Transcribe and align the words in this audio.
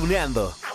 Cartuneando. 0.00 0.69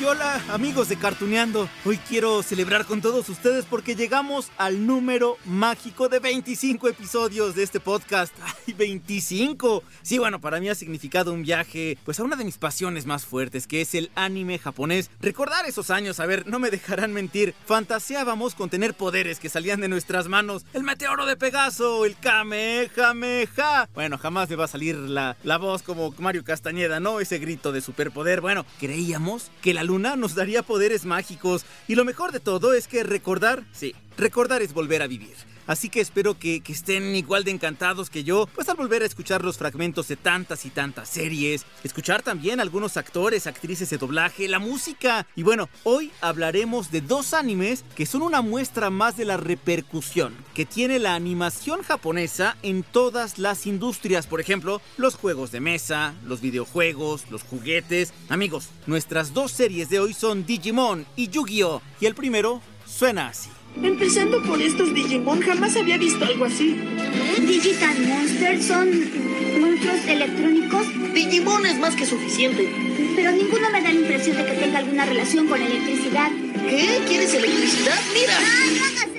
¡Ay, 0.00 0.06
hola, 0.06 0.42
amigos 0.48 0.88
de 0.88 0.96
Cartuneando! 0.96 1.68
Hoy 1.84 1.98
quiero 1.98 2.42
celebrar 2.42 2.86
con 2.86 3.02
todos 3.02 3.28
ustedes 3.28 3.66
porque 3.66 3.94
llegamos 3.94 4.50
al 4.56 4.86
número 4.86 5.36
mágico 5.44 6.08
de 6.08 6.20
25 6.20 6.88
episodios 6.88 7.54
de 7.54 7.64
este 7.64 7.80
podcast. 7.80 8.34
¡Ay, 8.66 8.72
25! 8.72 9.82
Sí, 10.00 10.18
bueno, 10.18 10.40
para 10.40 10.58
mí 10.58 10.70
ha 10.70 10.74
significado 10.74 11.34
un 11.34 11.42
viaje, 11.42 11.98
pues 12.06 12.18
a 12.18 12.22
una 12.22 12.36
de 12.36 12.46
mis 12.46 12.56
pasiones 12.56 13.04
más 13.04 13.26
fuertes, 13.26 13.66
que 13.66 13.82
es 13.82 13.94
el 13.94 14.10
anime 14.14 14.58
japonés. 14.58 15.10
Recordar 15.20 15.66
esos 15.66 15.90
años, 15.90 16.18
a 16.18 16.24
ver, 16.24 16.46
no 16.46 16.58
me 16.58 16.70
dejarán 16.70 17.12
mentir. 17.12 17.54
Fantaseábamos 17.66 18.54
con 18.54 18.70
tener 18.70 18.94
poderes 18.94 19.38
que 19.38 19.50
salían 19.50 19.82
de 19.82 19.88
nuestras 19.88 20.28
manos. 20.28 20.64
El 20.72 20.82
meteoro 20.82 21.26
de 21.26 21.36
Pegaso, 21.36 22.06
el 22.06 22.16
Kamehameha. 22.16 23.90
Bueno, 23.92 24.16
jamás 24.16 24.48
me 24.48 24.56
va 24.56 24.64
a 24.64 24.68
salir 24.68 24.96
la, 24.96 25.36
la 25.44 25.58
voz 25.58 25.82
como 25.82 26.14
Mario 26.16 26.42
Castañeda, 26.42 27.00
¿no? 27.00 27.20
Ese 27.20 27.38
grito 27.38 27.70
de 27.70 27.82
superpoder. 27.82 28.40
Bueno, 28.40 28.64
creíamos 28.78 29.50
que 29.60 29.74
la 29.74 29.89
luna 29.90 30.16
nos 30.16 30.34
daría 30.34 30.62
poderes 30.62 31.04
mágicos. 31.04 31.64
Y 31.88 31.94
lo 31.96 32.04
mejor 32.04 32.32
de 32.32 32.40
todo 32.40 32.72
es 32.72 32.86
que 32.86 33.02
recordar, 33.02 33.64
sí, 33.72 33.94
recordar 34.16 34.62
es 34.62 34.72
volver 34.72 35.02
a 35.02 35.06
vivir. 35.06 35.34
Así 35.66 35.88
que 35.88 36.00
espero 36.00 36.38
que, 36.38 36.62
estén 36.66 37.14
igual 37.16 37.44
de 37.44 37.50
encantados 37.50 38.10
que 38.10 38.24
yo, 38.24 38.48
pues 38.54 38.68
al 38.68 38.76
volver 38.76 39.02
a 39.02 39.06
escuchar 39.06 39.44
los 39.44 39.58
fragmentos 39.58 40.08
de 40.08 40.16
tantas 40.16 40.64
y 40.64 40.70
tantas 40.70 41.08
series, 41.08 41.66
escuchar 41.84 42.22
también 42.22 42.60
algunos 42.60 42.96
actores, 42.96 43.46
actrices 43.46 43.90
de 43.90 43.98
doblaje, 43.98 44.48
la 44.48 44.58
música. 44.58 45.26
Y 45.36 45.42
bueno, 45.42 45.68
hoy 45.84 46.12
hablaremos 46.20 46.90
de 46.90 47.00
dos 47.00 47.34
animes 47.34 47.84
que 47.96 48.06
son 48.06 48.22
una 48.22 48.42
muestra 48.42 48.90
más 48.90 49.16
de 49.16 49.24
la 49.24 49.36
repercusión 49.36 50.34
que 50.54 50.64
tiene 50.64 50.98
la 50.98 51.14
animación 51.14 51.82
japonesa 51.82 52.56
en 52.62 52.82
todas 52.82 53.38
las 53.38 53.66
industrias. 53.66 54.26
Por 54.26 54.40
ejemplo, 54.40 54.80
los 54.96 55.14
juegos 55.14 55.50
de 55.50 55.60
mesa, 55.60 56.14
los 56.24 56.40
videojuegos, 56.40 57.30
los 57.30 57.42
juguetes. 57.42 58.12
Amigos, 58.28 58.68
nuestras 58.86 59.34
dos 59.34 59.52
series 59.52 59.88
de 59.90 60.00
hoy 60.00 60.14
son 60.14 60.46
Digimon 60.46 61.06
y 61.16 61.28
Yu-Gi-Oh! 61.28 61.82
Y 62.00 62.06
el 62.06 62.14
primero 62.14 62.60
suena 62.86 63.28
así. 63.28 63.50
Empezando 63.76 64.42
por 64.42 64.60
estos 64.60 64.94
Digimon, 64.94 65.40
jamás 65.40 65.76
había 65.76 65.96
visto 65.96 66.24
algo 66.24 66.44
así. 66.44 66.76
Digital 67.38 67.98
Monsters 68.06 68.64
son 68.66 68.90
monstruos 69.60 70.04
electrónicos. 70.06 70.86
Digimon 71.14 71.64
es 71.66 71.78
más 71.78 71.94
que 71.94 72.04
suficiente. 72.04 72.68
Pero 73.16 73.32
ninguno 73.32 73.70
me 73.70 73.80
da 73.80 73.92
la 73.92 74.00
impresión 74.00 74.36
de 74.36 74.44
que 74.44 74.52
tenga 74.52 74.78
alguna 74.78 75.06
relación 75.06 75.46
con 75.46 75.62
electricidad. 75.62 76.30
¿Qué? 76.68 77.00
¿Quieres 77.08 77.32
electricidad? 77.34 77.98
¡Mira! 78.12 78.38
¡Ay, 78.38 78.78
no 78.78 78.84
hagas 78.84 79.02
eso! 79.02 79.09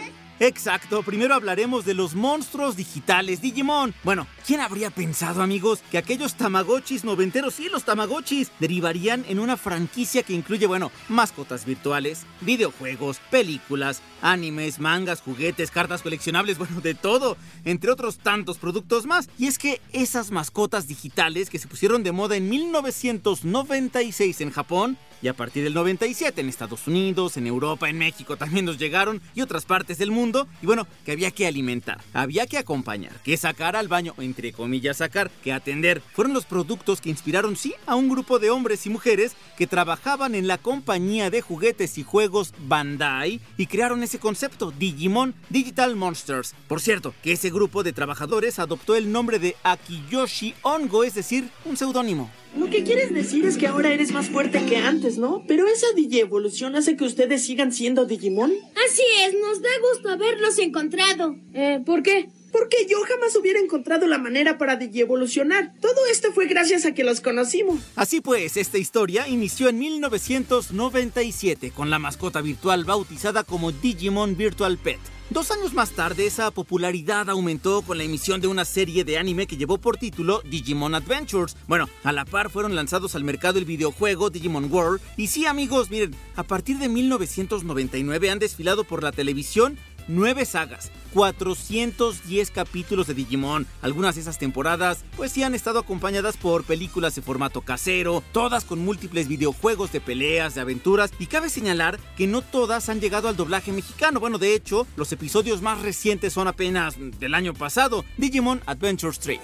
Exacto, 0.42 1.04
primero 1.04 1.36
hablaremos 1.36 1.86
de 1.86 1.94
los 1.94 2.16
monstruos 2.16 2.76
digitales 2.76 3.44
Digimon. 3.44 3.94
Bueno, 4.04 4.26
¿quién 4.44 4.60
habría 4.60 4.90
pensado, 4.90 5.44
amigos, 5.44 5.84
que 5.92 6.00
aquellos 6.00 6.34
Tamagotchis 6.34 7.04
noventeros, 7.04 7.54
sí, 7.54 7.70
los 7.70 7.84
Tamagotchis, 7.86 8.52
derivarían 8.60 9.24
en 9.28 9.38
una 9.38 9.56
franquicia 9.56 10.24
que 10.24 10.34
incluye, 10.34 10.66
bueno, 10.66 10.92
mascotas 11.10 11.64
virtuales, 11.64 12.24
videojuegos, 12.42 13.20
películas, 13.30 14.02
animes, 14.24 14.80
mangas, 14.80 15.22
juguetes, 15.22 15.70
cartas 15.70 16.02
coleccionables, 16.02 16.58
bueno, 16.58 16.82
de 16.82 16.96
todo, 16.96 17.38
entre 17.64 17.92
otros 17.92 18.18
tantos 18.18 18.58
productos 18.58 19.06
más? 19.06 19.30
Y 19.38 19.46
es 19.46 19.60
que 19.60 19.80
esas 19.94 20.32
mascotas 20.32 20.88
digitales 20.88 21.52
que 21.52 21.60
se 21.60 21.68
pusieron 21.68 22.02
de 22.02 22.14
moda 22.14 22.36
en 22.36 22.50
1996 22.50 24.42
en 24.42 24.50
Japón, 24.50 24.98
y 25.22 25.28
a 25.28 25.34
partir 25.34 25.64
del 25.64 25.74
97 25.74 26.42
en 26.42 26.50
Estados 26.50 26.88
Unidos, 26.88 27.38
en 27.38 27.48
Europa, 27.48 27.90
en 27.90 27.98
México 27.98 28.38
también 28.38 28.66
nos 28.66 28.78
llegaron 28.78 29.22
y 29.36 29.42
otras 29.42 29.66
partes 29.66 29.98
del 29.98 30.12
mundo. 30.12 30.48
Y 30.62 30.66
bueno, 30.66 30.88
que 31.06 31.12
había 31.12 31.32
que 31.32 31.48
alimentar, 31.48 32.02
había 32.14 32.48
que 32.48 32.58
acompañar, 32.58 33.14
que 33.24 33.38
sacar 33.38 33.76
al 33.76 33.88
baño, 33.88 34.14
entre 34.18 34.52
comillas 34.52 34.98
sacar, 34.98 35.30
que 35.44 35.54
atender. 35.54 36.02
Fueron 36.14 36.34
los 36.34 36.46
productos 36.46 37.02
que 37.02 37.10
inspiraron, 37.10 37.56
sí, 37.56 37.74
a 37.86 37.96
un 37.96 38.10
grupo 38.10 38.40
de 38.40 38.50
hombres 38.50 38.86
y 38.86 38.90
mujeres 38.90 39.36
que 39.58 39.68
trabajaban 39.68 40.36
en 40.36 40.48
la 40.48 40.58
compañía 40.58 41.30
de 41.30 41.42
juguetes 41.42 41.98
y 41.98 42.04
juegos 42.04 42.54
Bandai 42.68 43.40
y 43.58 43.68
crearon 43.68 44.04
ese 44.04 44.20
concepto, 44.20 44.72
Digimon 44.72 45.36
Digital 45.50 45.96
Monsters. 45.96 46.54
Por 46.68 46.82
cierto, 46.82 47.14
que 47.22 47.34
ese 47.34 47.50
grupo 47.50 47.84
de 47.84 47.94
trabajadores 47.94 48.60
adoptó 48.60 48.96
el 48.96 49.12
nombre 49.12 49.40
de 49.40 49.56
Akiyoshi 49.64 50.56
Ongo, 50.64 51.04
es 51.04 51.16
decir, 51.16 51.50
un 51.66 51.78
seudónimo. 51.78 52.30
Lo 52.58 52.70
que 52.70 52.84
quieres 52.84 53.14
decir 53.14 53.46
es 53.46 53.58
que 53.58 53.68
ahora 53.68 53.94
eres 53.94 54.12
más 54.12 54.30
fuerte 54.30 54.66
que 54.66 54.76
antes, 54.76 55.18
¿no? 55.18 55.44
Pero 55.48 55.68
esa 55.68 55.88
digievolución 55.96 56.76
hace 56.76 56.98
que 56.98 57.06
ustedes 57.06 57.44
sigan 57.44 57.72
siendo 57.72 58.06
Digimon. 58.06 58.52
Así 58.86 59.04
es, 59.26 59.34
nos 59.42 59.62
da 59.62 59.70
gusto 59.90 60.10
haberlos 60.10 60.60
encontrado. 60.60 61.36
Eh, 61.54 61.82
¿por 61.86 62.04
qué? 62.04 62.28
Porque 62.52 62.86
yo 62.90 62.98
jamás 63.08 63.36
hubiera 63.36 63.60
encontrado 63.60 64.08
la 64.08 64.18
manera 64.18 64.58
para 64.58 64.76
digievolucionar. 64.76 65.74
Todo 65.80 66.06
esto 66.12 66.32
fue 66.34 66.48
gracias 66.48 66.86
a 66.86 66.94
que 66.94 67.04
los 67.04 67.22
conocimos. 67.22 67.82
Así 67.96 68.22
pues, 68.22 68.58
esta 68.58 68.78
historia 68.78 69.28
inició 69.28 69.70
en 69.70 69.80
1997 69.80 71.72
con 71.72 71.90
la 71.90 72.00
mascota 72.00 72.42
virtual 72.42 72.86
bautizada 72.86 73.44
como 73.44 73.72
Digimon 73.72 74.36
Virtual 74.36 74.78
Pet. 74.78 75.00
Dos 75.32 75.50
años 75.50 75.74
más 75.74 75.92
tarde, 75.92 76.26
esa 76.26 76.52
popularidad 76.52 77.30
aumentó 77.30 77.84
con 77.84 77.98
la 77.98 78.04
emisión 78.04 78.42
de 78.42 78.48
una 78.48 78.66
serie 78.66 79.06
de 79.06 79.18
anime 79.18 79.48
que 79.48 79.56
llevó 79.56 79.78
por 79.78 79.96
título 79.96 80.42
Digimon 80.44 80.94
Adventures. 80.94 81.56
Bueno, 81.70 81.88
a 82.04 82.12
la 82.12 82.26
par 82.26 82.50
fueron 82.50 82.76
lanzados 82.76 83.16
al 83.16 83.24
mercado 83.24 83.58
el 83.58 83.64
videojuego 83.64 84.30
Digimon 84.30 84.70
World. 84.70 85.00
Y 85.16 85.28
sí, 85.28 85.46
amigos, 85.46 85.90
miren, 85.90 86.14
a 86.36 86.44
partir 86.44 86.80
de 86.80 86.90
1999 86.90 88.30
han 88.30 88.40
desfilado 88.40 88.84
por 88.84 89.04
la 89.04 89.14
televisión 89.14 89.78
nueve 90.08 90.46
sagas, 90.46 90.92
410 91.14 92.52
capítulos 92.52 93.08
de 93.08 93.14
Digimon. 93.14 93.68
Algunas 93.82 94.16
de 94.16 94.22
esas 94.22 94.38
temporadas 94.38 95.04
pues 95.18 95.32
sí 95.32 95.44
han 95.44 95.56
estado 95.56 95.80
acompañadas 95.80 96.38
por 96.38 96.64
películas 96.64 97.16
de 97.16 97.22
formato 97.22 97.62
casero, 97.62 98.24
todas 98.32 98.64
con 98.64 98.80
múltiples 98.80 99.28
videojuegos 99.28 99.92
de 99.92 100.02
peleas, 100.02 100.56
de 100.56 100.62
aventuras 100.62 101.12
y 101.20 101.28
cabe 101.28 101.50
señalar 101.50 102.00
que 102.18 102.28
no 102.28 102.42
todas 102.42 102.90
han 102.90 103.00
llegado 103.02 103.28
al 103.28 103.36
doblaje 103.36 103.72
mexicano. 103.72 104.20
Bueno, 104.20 104.38
de 104.38 104.56
hecho, 104.56 104.88
los 104.96 105.12
episodios 105.12 105.62
más 105.62 105.82
recientes 105.82 106.34
son 106.34 106.48
apenas 106.48 106.96
del 107.20 107.36
año 107.36 107.54
pasado, 107.54 108.06
Digimon 108.18 108.62
Adventures 108.66 109.20
3. 109.20 109.40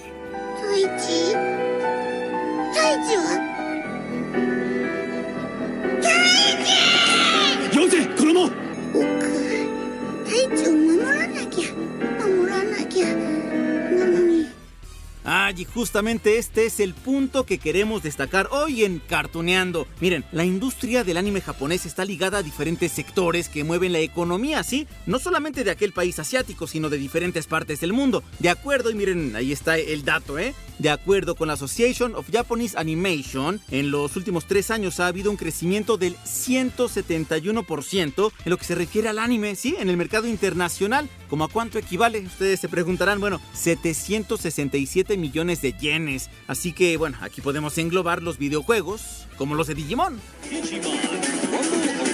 Y 15.57 15.65
justamente 15.65 16.37
este 16.37 16.65
es 16.65 16.79
el 16.79 16.93
punto 16.93 17.45
que 17.45 17.57
queremos 17.57 18.03
destacar 18.03 18.47
hoy 18.51 18.83
en 18.83 18.99
Cartuneando. 18.99 19.87
Miren, 19.99 20.23
la 20.31 20.45
industria 20.45 21.03
del 21.03 21.17
anime 21.17 21.41
japonés 21.41 21.85
está 21.85 22.05
ligada 22.05 22.39
a 22.39 22.43
diferentes 22.43 22.91
sectores 22.91 23.49
que 23.49 23.63
mueven 23.63 23.93
la 23.93 23.99
economía, 23.99 24.63
¿sí? 24.63 24.87
No 25.07 25.19
solamente 25.19 25.63
de 25.63 25.71
aquel 25.71 25.93
país 25.93 26.19
asiático, 26.19 26.67
sino 26.67 26.89
de 26.89 26.97
diferentes 26.97 27.47
partes 27.47 27.79
del 27.79 27.93
mundo. 27.93 28.23
De 28.39 28.49
acuerdo, 28.49 28.91
y 28.91 28.95
miren, 28.95 29.35
ahí 29.35 29.51
está 29.51 29.77
el 29.77 30.05
dato, 30.05 30.37
¿eh? 30.37 30.53
De 30.79 30.89
acuerdo 30.91 31.33
con 31.33 31.47
la 31.47 31.55
Association 31.55 32.13
of 32.13 32.29
Japanese 32.31 32.77
Animation, 32.77 33.59
en 33.71 33.89
los 33.89 34.15
últimos 34.15 34.45
tres 34.45 34.69
años 34.69 34.99
ha 34.99 35.07
habido 35.07 35.31
un 35.31 35.37
crecimiento 35.37 35.97
del 35.97 36.15
171% 36.17 38.31
en 38.45 38.49
lo 38.49 38.57
que 38.57 38.65
se 38.65 38.75
refiere 38.75 39.09
al 39.09 39.17
anime, 39.17 39.55
¿sí? 39.55 39.75
En 39.79 39.89
el 39.89 39.97
mercado 39.97 40.27
internacional. 40.27 41.09
¿Cómo 41.29 41.45
a 41.45 41.49
cuánto 41.49 41.79
equivale? 41.79 42.19
Ustedes 42.19 42.59
se 42.59 42.69
preguntarán, 42.69 43.19
bueno, 43.19 43.41
767 43.53 45.17
millones 45.17 45.46
de 45.47 45.73
yenes. 45.73 46.29
Así 46.47 46.73
que, 46.73 46.97
bueno, 46.97 47.17
aquí 47.21 47.41
podemos 47.41 47.77
englobar 47.77 48.21
los 48.21 48.37
videojuegos, 48.37 49.25
como 49.37 49.55
los 49.55 49.67
de 49.67 49.75
Digimon. 49.75 50.19
Digimon 50.49 50.97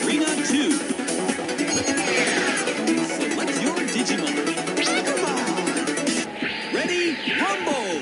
Arena 0.04 0.26
2 0.36 0.44
Select 3.18 3.62
your 3.64 3.80
Digimon 3.92 4.34
Ready, 6.72 7.18
Rumble 7.40 7.93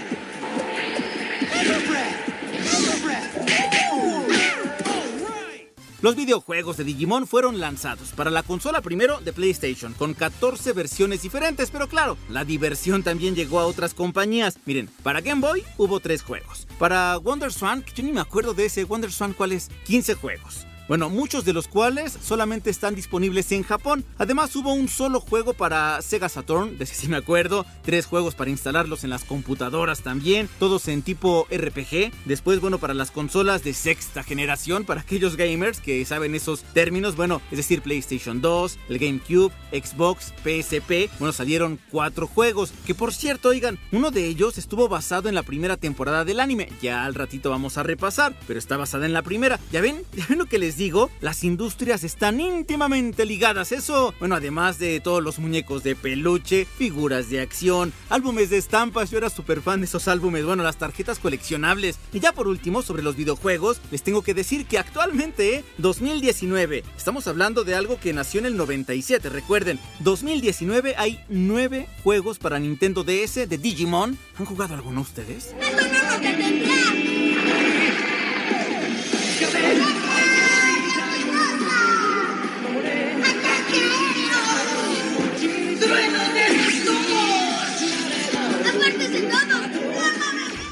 Los 6.01 6.15
videojuegos 6.15 6.77
de 6.77 6.83
Digimon 6.83 7.27
fueron 7.27 7.59
lanzados 7.59 8.09
para 8.13 8.31
la 8.31 8.41
consola 8.41 8.81
primero 8.81 9.19
de 9.19 9.33
PlayStation, 9.33 9.93
con 9.93 10.15
14 10.15 10.73
versiones 10.73 11.21
diferentes, 11.21 11.69
pero 11.69 11.87
claro, 11.87 12.17
la 12.27 12.43
diversión 12.43 13.03
también 13.03 13.35
llegó 13.35 13.59
a 13.59 13.67
otras 13.67 13.93
compañías. 13.93 14.57
Miren, 14.65 14.89
para 15.03 15.21
Game 15.21 15.41
Boy 15.41 15.63
hubo 15.77 15.99
3 15.99 16.23
juegos. 16.23 16.67
Para 16.79 17.19
WonderSwan, 17.19 17.83
que 17.83 17.93
yo 17.93 18.03
ni 18.03 18.13
me 18.13 18.21
acuerdo 18.21 18.55
de 18.55 18.65
ese 18.65 18.83
WonderSwan, 18.83 19.33
¿cuál 19.33 19.51
es? 19.51 19.69
15 19.85 20.15
juegos. 20.15 20.65
Bueno, 20.91 21.09
muchos 21.09 21.45
de 21.45 21.53
los 21.53 21.69
cuales 21.69 22.17
solamente 22.21 22.69
están 22.69 22.95
disponibles 22.95 23.53
en 23.53 23.63
Japón. 23.63 24.03
Además 24.17 24.53
hubo 24.57 24.73
un 24.73 24.89
solo 24.89 25.21
juego 25.21 25.53
para 25.53 26.01
Sega 26.01 26.27
Saturn, 26.27 26.77
de 26.77 26.85
sí 26.85 27.07
me 27.07 27.15
acuerdo, 27.15 27.65
tres 27.81 28.05
juegos 28.05 28.35
para 28.35 28.49
instalarlos 28.49 29.05
en 29.05 29.09
las 29.09 29.23
computadoras 29.23 30.01
también, 30.01 30.49
todos 30.59 30.89
en 30.89 31.01
tipo 31.01 31.47
RPG. 31.49 32.11
Después, 32.25 32.59
bueno, 32.59 32.77
para 32.77 32.93
las 32.93 33.09
consolas 33.09 33.63
de 33.63 33.73
sexta 33.73 34.21
generación, 34.21 34.83
para 34.83 34.99
aquellos 34.99 35.37
gamers 35.37 35.79
que 35.79 36.03
saben 36.03 36.35
esos 36.35 36.61
términos, 36.73 37.15
bueno, 37.15 37.41
es 37.51 37.57
decir, 37.57 37.81
PlayStation 37.81 38.41
2, 38.41 38.77
el 38.89 38.99
GameCube, 38.99 39.53
Xbox, 39.71 40.33
PSP, 40.43 41.09
bueno, 41.19 41.31
salieron 41.31 41.79
cuatro 41.89 42.27
juegos, 42.27 42.73
que 42.85 42.95
por 42.95 43.13
cierto, 43.13 43.47
oigan, 43.47 43.79
uno 43.93 44.11
de 44.11 44.27
ellos 44.27 44.57
estuvo 44.57 44.89
basado 44.89 45.29
en 45.29 45.35
la 45.35 45.43
primera 45.43 45.77
temporada 45.77 46.25
del 46.25 46.41
anime, 46.41 46.67
ya 46.81 47.05
al 47.05 47.15
ratito 47.15 47.49
vamos 47.49 47.77
a 47.77 47.83
repasar, 47.83 48.35
pero 48.45 48.59
está 48.59 48.75
basada 48.75 49.05
en 49.05 49.13
la 49.13 49.21
primera. 49.21 49.57
¿Ya 49.71 49.79
ven? 49.79 50.03
¿Ya 50.17 50.25
ven 50.27 50.37
lo 50.37 50.47
que 50.47 50.59
les 50.59 50.80
digo? 50.81 51.11
Las 51.21 51.43
industrias 51.43 52.03
están 52.03 52.39
íntimamente 52.39 53.23
ligadas, 53.25 53.71
eso, 53.71 54.15
bueno, 54.17 54.35
además 54.35 54.79
de 54.79 54.99
todos 54.99 55.21
los 55.21 55.37
muñecos 55.37 55.83
de 55.83 55.95
peluche, 55.95 56.65
figuras 56.65 57.29
de 57.29 57.39
acción, 57.39 57.93
álbumes 58.09 58.49
de 58.49 58.57
estampas, 58.57 59.11
yo 59.11 59.19
era 59.19 59.29
súper 59.29 59.61
fan 59.61 59.81
de 59.81 59.85
esos 59.85 60.07
álbumes, 60.07 60.43
bueno, 60.43 60.63
las 60.63 60.77
tarjetas 60.77 61.19
coleccionables. 61.19 61.99
Y 62.11 62.19
ya 62.19 62.31
por 62.31 62.47
último, 62.47 62.81
sobre 62.81 63.03
los 63.03 63.15
videojuegos, 63.15 63.79
les 63.91 64.01
tengo 64.01 64.23
que 64.23 64.33
decir 64.33 64.65
que 64.65 64.79
actualmente, 64.79 65.63
2019, 65.77 66.83
estamos 66.97 67.27
hablando 67.27 67.63
de 67.63 67.75
algo 67.75 67.99
que 67.99 68.11
nació 68.11 68.39
en 68.39 68.47
el 68.47 68.57
97, 68.57 69.29
recuerden, 69.29 69.79
2019 69.99 70.95
hay 70.97 71.23
nueve 71.29 71.87
juegos 72.03 72.39
para 72.39 72.57
Nintendo 72.57 73.03
DS 73.03 73.47
de 73.47 73.57
Digimon. 73.59 74.17
¿Han 74.39 74.45
jugado 74.45 74.73
alguno 74.73 75.01
ustedes? 75.01 75.53
¡Esto 75.59 75.87
no 75.87 76.11
nos 76.11 76.21
detendrá! 76.21 77.00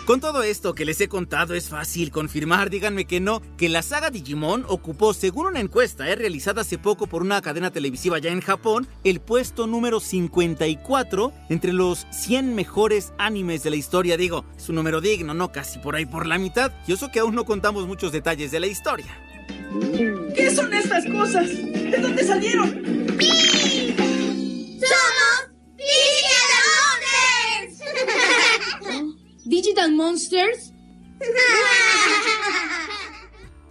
Con 0.09 0.21
todo 0.21 0.41
esto 0.41 0.73
que 0.73 0.85
les 0.85 1.00
he 1.01 1.07
contado 1.07 1.53
es 1.53 1.69
fácil 1.69 2.09
confirmar, 2.09 2.71
díganme 2.71 3.06
que 3.06 3.19
no, 3.19 3.44
que 3.57 3.69
la 3.69 3.83
saga 3.83 4.09
Digimon 4.09 4.65
ocupó, 4.67 5.13
según 5.13 5.45
una 5.45 5.59
encuesta 5.59 6.09
eh, 6.09 6.15
realizada 6.15 6.61
hace 6.61 6.79
poco 6.79 7.06
por 7.06 7.21
una 7.21 7.39
cadena 7.44 7.69
televisiva 7.69 8.17
ya 8.17 8.31
en 8.31 8.41
Japón, 8.41 8.88
el 9.03 9.21
puesto 9.21 9.67
número 9.67 10.00
54 10.00 11.31
entre 11.50 11.73
los 11.73 12.07
100 12.09 12.56
mejores 12.56 13.13
animes 13.19 13.61
de 13.61 13.69
la 13.69 13.75
historia. 13.75 14.17
Digo, 14.17 14.45
es 14.57 14.67
un 14.67 14.77
número 14.77 15.00
digno, 15.00 15.35
¿no? 15.35 15.51
Casi 15.51 15.77
por 15.77 15.95
ahí 15.95 16.07
por 16.07 16.25
la 16.25 16.39
mitad. 16.39 16.71
Y 16.88 16.94
eso 16.94 17.12
que 17.12 17.19
aún 17.19 17.35
no 17.35 17.45
contamos 17.45 17.85
muchos 17.85 18.12
detalles 18.12 18.50
de 18.50 18.59
la 18.62 18.65
historia. 18.65 19.15
¿Qué 20.35 20.50
son 20.55 20.73
estas 20.73 21.05
cosas? 21.05 21.50
¿De 21.50 22.00
dónde 22.01 22.23
salieron? 22.23 22.83
¡Somos 24.79 26.28
Monsters! 29.87 30.73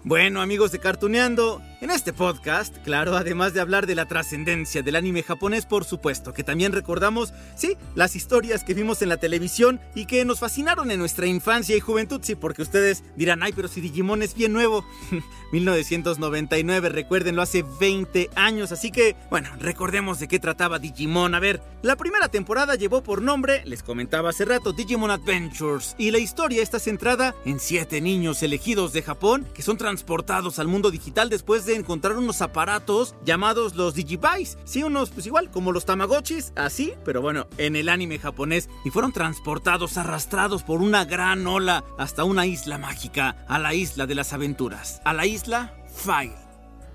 Bueno, 0.05 0.40
amigos 0.40 0.72
de 0.72 0.78
Cartuneando, 0.78 1.60
en 1.81 1.91
este 1.91 2.13
podcast, 2.13 2.77
claro, 2.79 3.17
además 3.17 3.55
de 3.55 3.61
hablar 3.61 3.87
de 3.87 3.95
la 3.95 4.07
trascendencia 4.07 4.83
del 4.83 4.97
anime 4.97 5.23
japonés, 5.23 5.65
por 5.65 5.85
supuesto, 5.85 6.35
que 6.35 6.43
también 6.43 6.73
recordamos, 6.73 7.33
sí, 7.55 7.77
las 7.95 8.17
historias 8.17 8.65
que 8.65 8.75
vimos 8.75 9.01
en 9.03 9.09
la 9.09 9.17
televisión 9.19 9.81
y 9.95 10.07
que 10.07 10.25
nos 10.25 10.41
fascinaron 10.41 10.91
en 10.91 10.99
nuestra 10.99 11.27
infancia 11.27 11.77
y 11.77 11.81
juventud, 11.81 12.21
sí, 12.23 12.35
porque 12.35 12.63
ustedes 12.63 13.05
dirán, 13.17 13.43
ay, 13.43 13.53
pero 13.55 13.69
si 13.69 13.81
Digimon 13.81 14.23
es 14.23 14.35
bien 14.35 14.53
nuevo. 14.53 14.85
1999, 15.53 16.91
recuérdenlo, 16.91 17.43
hace 17.43 17.65
20 17.81 18.31
años, 18.35 18.73
así 18.73 18.91
que, 18.91 19.17
bueno, 19.31 19.49
recordemos 19.59 20.19
de 20.19 20.29
qué 20.29 20.39
trataba 20.39 20.79
Digimon. 20.79 21.35
A 21.35 21.41
ver, 21.41 21.63
la 21.83 21.97
primera 21.97 22.29
temporada 22.29 22.75
llevó 22.75 23.03
por 23.03 23.23
nombre, 23.23 23.63
les 23.65 23.83
comentaba 23.83 24.31
hace 24.31 24.45
rato, 24.45 24.73
Digimon 24.73 25.11
Adventures, 25.11 25.95
y 25.97 26.11
la 26.11 26.19
historia 26.19 26.63
está 26.63 26.79
centrada 26.79 27.35
en 27.45 27.61
siete 27.61 28.01
niños 28.01 28.43
elegidos 28.43 28.93
de 28.93 29.03
Japón 29.03 29.47
que 29.55 29.63
son 29.63 29.79
transportados 29.79 30.59
al 30.59 30.69
mundo 30.69 30.91
digital 30.91 31.31
después 31.31 31.65
de 31.65 31.68
encontrar 31.76 32.17
unos 32.17 32.43
aparatos 32.43 33.15
llamados 33.25 33.76
los 33.76 33.94
Digivice. 33.94 34.59
Sí, 34.65 34.82
unos, 34.82 35.11
pues 35.11 35.26
igual, 35.26 35.50
como 35.50 35.73
los 35.73 35.85
Tamagotchis, 35.85 36.53
así, 36.56 36.93
pero 37.05 37.23
bueno, 37.23 37.47
en 37.59 37.76
el 37.76 37.88
anime 37.88 38.19
japonés, 38.19 38.69
y 38.85 38.91
fueron 38.91 39.12
transportados, 39.12 39.97
arrastrados 39.97 40.62
por 40.62 40.81
una 40.81 41.05
gran 41.05 41.47
ola 41.47 41.85
hasta 41.99 42.25
una 42.25 42.47
isla 42.47 42.79
mágica, 42.79 43.44
a 43.49 43.59
la 43.59 43.75
isla 43.75 44.06
de 44.06 44.15
las 44.15 44.32
aventuras, 44.32 45.00
a 45.05 45.15
la 45.15 45.26
isla 45.26 45.75
Fire. 45.87 46.32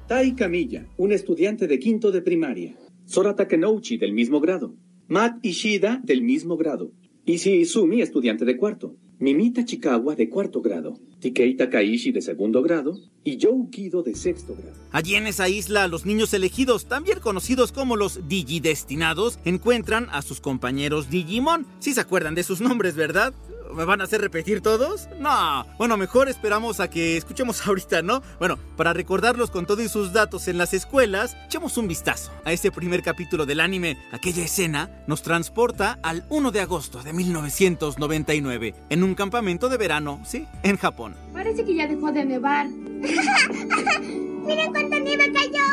Tai 0.08 0.36
Kamiya, 0.36 0.88
un 0.98 1.12
estudiante 1.12 1.68
de 1.68 1.80
quinto 1.80 2.12
de 2.12 2.22
primaria. 2.22 2.78
Sora 3.06 3.36
Takenouchi, 3.36 3.98
del 3.98 4.14
mismo 4.14 4.40
grado. 4.40 4.76
Matt 5.08 5.46
Ishida, 5.46 6.02
del 6.04 6.22
mismo 6.22 6.58
grado. 6.58 6.92
Ishii 7.26 7.62
Izumi, 7.62 8.02
estudiante 8.02 8.46
de 8.46 8.58
cuarto. 8.58 8.96
Mimita 9.20 9.64
Chikawa, 9.64 10.16
de 10.16 10.30
cuarto 10.30 10.62
grado. 10.62 11.00
Tikei 11.20 11.56
Takaishi, 11.56 12.12
de 12.12 12.22
segundo 12.22 12.62
grado. 12.62 12.98
Y 13.24 13.38
Joe 13.42 13.70
Kido, 13.72 14.04
de 14.04 14.16
sexto 14.16 14.56
grado. 14.56 14.78
Allí 14.92 15.16
en 15.16 15.28
esa 15.28 15.48
isla, 15.48 15.88
los 15.88 16.06
niños 16.06 16.34
elegidos, 16.34 16.86
también 16.86 17.20
conocidos 17.20 17.72
como 17.72 17.96
los 17.96 18.28
Digidestinados, 18.28 19.40
encuentran 19.46 20.08
a 20.12 20.22
sus 20.22 20.42
compañeros 20.42 21.10
Digimon. 21.10 21.66
Si 21.80 21.94
se 21.94 22.02
acuerdan 22.02 22.36
de 22.36 22.44
sus 22.44 22.60
nombres, 22.60 22.96
¿verdad? 22.96 23.34
¿Me 23.74 23.86
van 23.86 24.02
a 24.02 24.04
hacer 24.04 24.22
repetir 24.22 24.62
todos? 24.62 25.10
No. 25.20 25.66
Bueno, 25.78 25.98
mejor 25.98 26.30
esperamos 26.30 26.80
a 26.80 26.90
que 26.90 27.18
escuchemos 27.18 27.66
ahorita, 27.68 28.02
¿no? 28.02 28.22
Bueno, 28.40 28.58
para 28.78 28.94
recordarlos 28.94 29.50
con 29.50 29.66
todos 29.66 29.92
sus 29.92 30.14
datos 30.14 30.48
en 30.48 30.58
las 30.58 30.74
escuelas, 30.74 31.36
echemos 31.46 31.78
un 31.78 31.88
vistazo 31.88 32.32
a 32.46 32.54
ese 32.54 32.72
primer 32.72 33.02
capítulo 33.02 33.46
del 33.46 33.60
anime. 33.60 33.98
Aquella 34.12 34.44
escena 34.44 35.04
nos 35.08 35.24
transporta 35.24 36.00
al 36.04 36.26
1 36.30 36.52
de 36.52 36.62
agosto 36.62 37.02
de 37.02 37.14
1999, 37.14 38.76
en 38.90 39.04
un 39.04 39.16
campamento 39.16 39.70
de 39.70 39.78
verano, 39.78 40.22
¿sí? 40.26 40.48
En 40.62 40.78
Japón. 40.78 41.16
Parece 41.34 41.66
que 41.66 41.76
ya 41.76 41.88
dejó 41.88 42.12
de 42.12 42.26
nevar. 42.26 42.68
¡Miren 44.46 44.72
cuánta 44.72 45.00
nieve 45.00 45.32
cayó! 45.34 45.64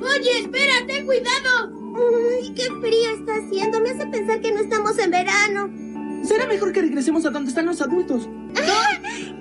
Oye, 0.00 0.38
espera, 0.40 0.74
ten 0.86 1.06
cuidado. 1.06 1.70
¡Uy, 1.70 2.54
qué 2.54 2.64
frío 2.80 3.10
está 3.18 3.36
haciendo! 3.36 3.80
Me 3.80 3.90
hace 3.90 4.06
pensar 4.06 4.40
que 4.40 4.52
no 4.52 4.60
estamos 4.60 4.98
en 4.98 5.10
verano. 5.10 5.91
Será 6.32 6.46
mejor 6.46 6.72
que 6.72 6.80
regresemos 6.80 7.26
a 7.26 7.30
donde 7.30 7.50
están 7.50 7.66
los 7.66 7.82
adultos. 7.82 8.26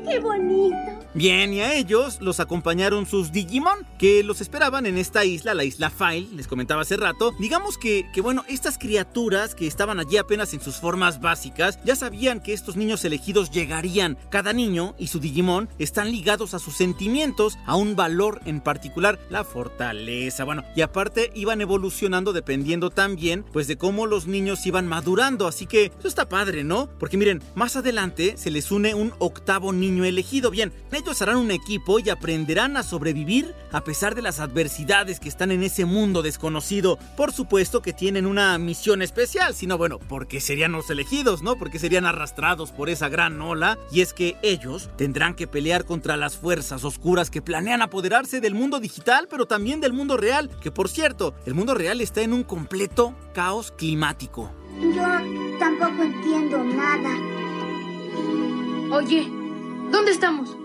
¡Qué 0.06 0.20
bonito! 0.20 0.76
Bien, 1.14 1.54
y 1.54 1.60
a 1.60 1.74
ellos 1.74 2.20
los 2.22 2.40
acompañaron 2.40 3.06
sus 3.06 3.34
Digimon, 3.34 3.86
que 4.00 4.24
los 4.24 4.40
esperaban 4.40 4.86
en 4.86 4.98
esta 4.98 5.26
isla, 5.26 5.54
la 5.54 5.66
isla 5.66 5.90
File, 5.90 6.30
les 6.34 6.48
comentaba 6.48 6.84
hace 6.84 6.96
rato. 6.96 7.34
Digamos 7.38 7.78
que, 7.78 8.10
que, 8.14 8.22
bueno, 8.22 8.46
estas 8.48 8.78
criaturas 8.78 9.54
que 9.54 9.68
estaban 9.68 10.00
allí 10.00 10.16
apenas 10.16 10.54
en 10.54 10.62
sus 10.62 10.78
formas 10.78 11.20
básicas, 11.20 11.80
ya 11.84 11.98
sabían 11.98 12.40
que 12.40 12.54
estos 12.54 12.78
niños 12.78 13.04
elegidos 13.04 13.52
llegarían. 13.52 14.18
Cada 14.30 14.54
niño 14.54 14.96
y 14.98 15.08
su 15.08 15.20
Digimon 15.20 15.68
están 15.80 16.14
ligados 16.14 16.54
a 16.54 16.60
sus 16.60 16.78
sentimientos, 16.78 17.58
a 17.66 17.76
un 17.76 17.98
valor 17.98 18.40
en 18.46 18.62
particular, 18.62 19.20
la 19.30 19.44
fortaleza, 19.44 20.46
bueno, 20.46 20.64
y 20.78 20.82
aparte 20.82 21.30
iban 21.36 21.60
evolucionando 21.60 22.32
dependiendo 22.32 22.90
también, 22.90 23.44
pues 23.52 23.68
de 23.68 23.78
cómo 23.78 24.06
los 24.06 24.28
niños 24.28 24.66
iban 24.66 24.88
madurando, 24.88 25.46
así 25.46 25.66
que 25.66 25.92
eso 26.00 26.08
está 26.08 26.30
padre, 26.30 26.64
¿no? 26.64 26.90
Porque 27.00 27.18
miren, 27.18 27.44
más 27.54 27.76
adelante 27.76 28.36
se 28.38 28.50
les 28.50 28.72
une 28.72 28.96
un 28.96 29.14
octavo 29.20 29.74
niño 29.74 30.06
elegido, 30.06 30.52
bien, 30.52 30.72
ellos 31.02 31.22
harán 31.24 31.38
un 31.38 31.50
equipo 31.50 31.98
y 32.00 32.10
aprenderán 32.12 32.78
a 32.78 32.84
sobrevivir 32.84 33.56
a 33.72 33.84
pesar 33.84 34.14
de 34.14 34.22
las 34.22 34.40
adversidades 34.40 35.20
que 35.20 35.30
están 35.30 35.50
en 35.52 35.64
ese 35.64 35.86
mundo 35.86 36.22
desconocido. 36.22 37.00
Por 37.18 37.34
supuesto 37.34 37.82
que 37.82 37.92
tienen 37.92 38.28
una 38.28 38.56
misión 38.60 39.02
especial, 39.02 39.56
sino 39.56 39.80
bueno, 39.80 39.98
porque 39.98 40.40
serían 40.40 40.74
los 40.74 40.92
elegidos, 40.92 41.42
¿no? 41.42 41.56
Porque 41.58 41.80
serían 41.80 42.06
arrastrados 42.06 42.72
por 42.72 42.90
esa 42.90 43.10
gran 43.10 43.42
ola. 43.42 43.80
Y 43.92 44.02
es 44.02 44.14
que 44.14 44.38
ellos 44.44 44.90
tendrán 44.96 45.34
que 45.34 45.48
pelear 45.48 45.86
contra 45.86 46.18
las 46.18 46.38
fuerzas 46.38 46.84
oscuras 46.84 47.32
que 47.32 47.42
planean 47.42 47.82
apoderarse 47.82 48.40
del 48.40 48.54
mundo 48.54 48.80
digital, 48.80 49.28
pero 49.28 49.48
también 49.48 49.82
del 49.82 49.94
mundo 49.94 50.18
real. 50.18 50.52
Que 50.62 50.70
por 50.70 50.88
cierto, 50.88 51.34
el 51.48 51.56
mundo 51.56 51.74
real 51.74 52.00
está 52.00 52.22
en 52.22 52.34
un 52.34 52.44
completo 52.44 53.16
caos 53.34 53.74
climático. 53.76 54.52
Yo 54.80 55.58
tampoco 55.58 56.04
entiendo 56.04 56.64
nada. 56.64 57.10
Oye, 58.92 59.28
¿dónde 59.92 60.12
estamos? 60.12 60.61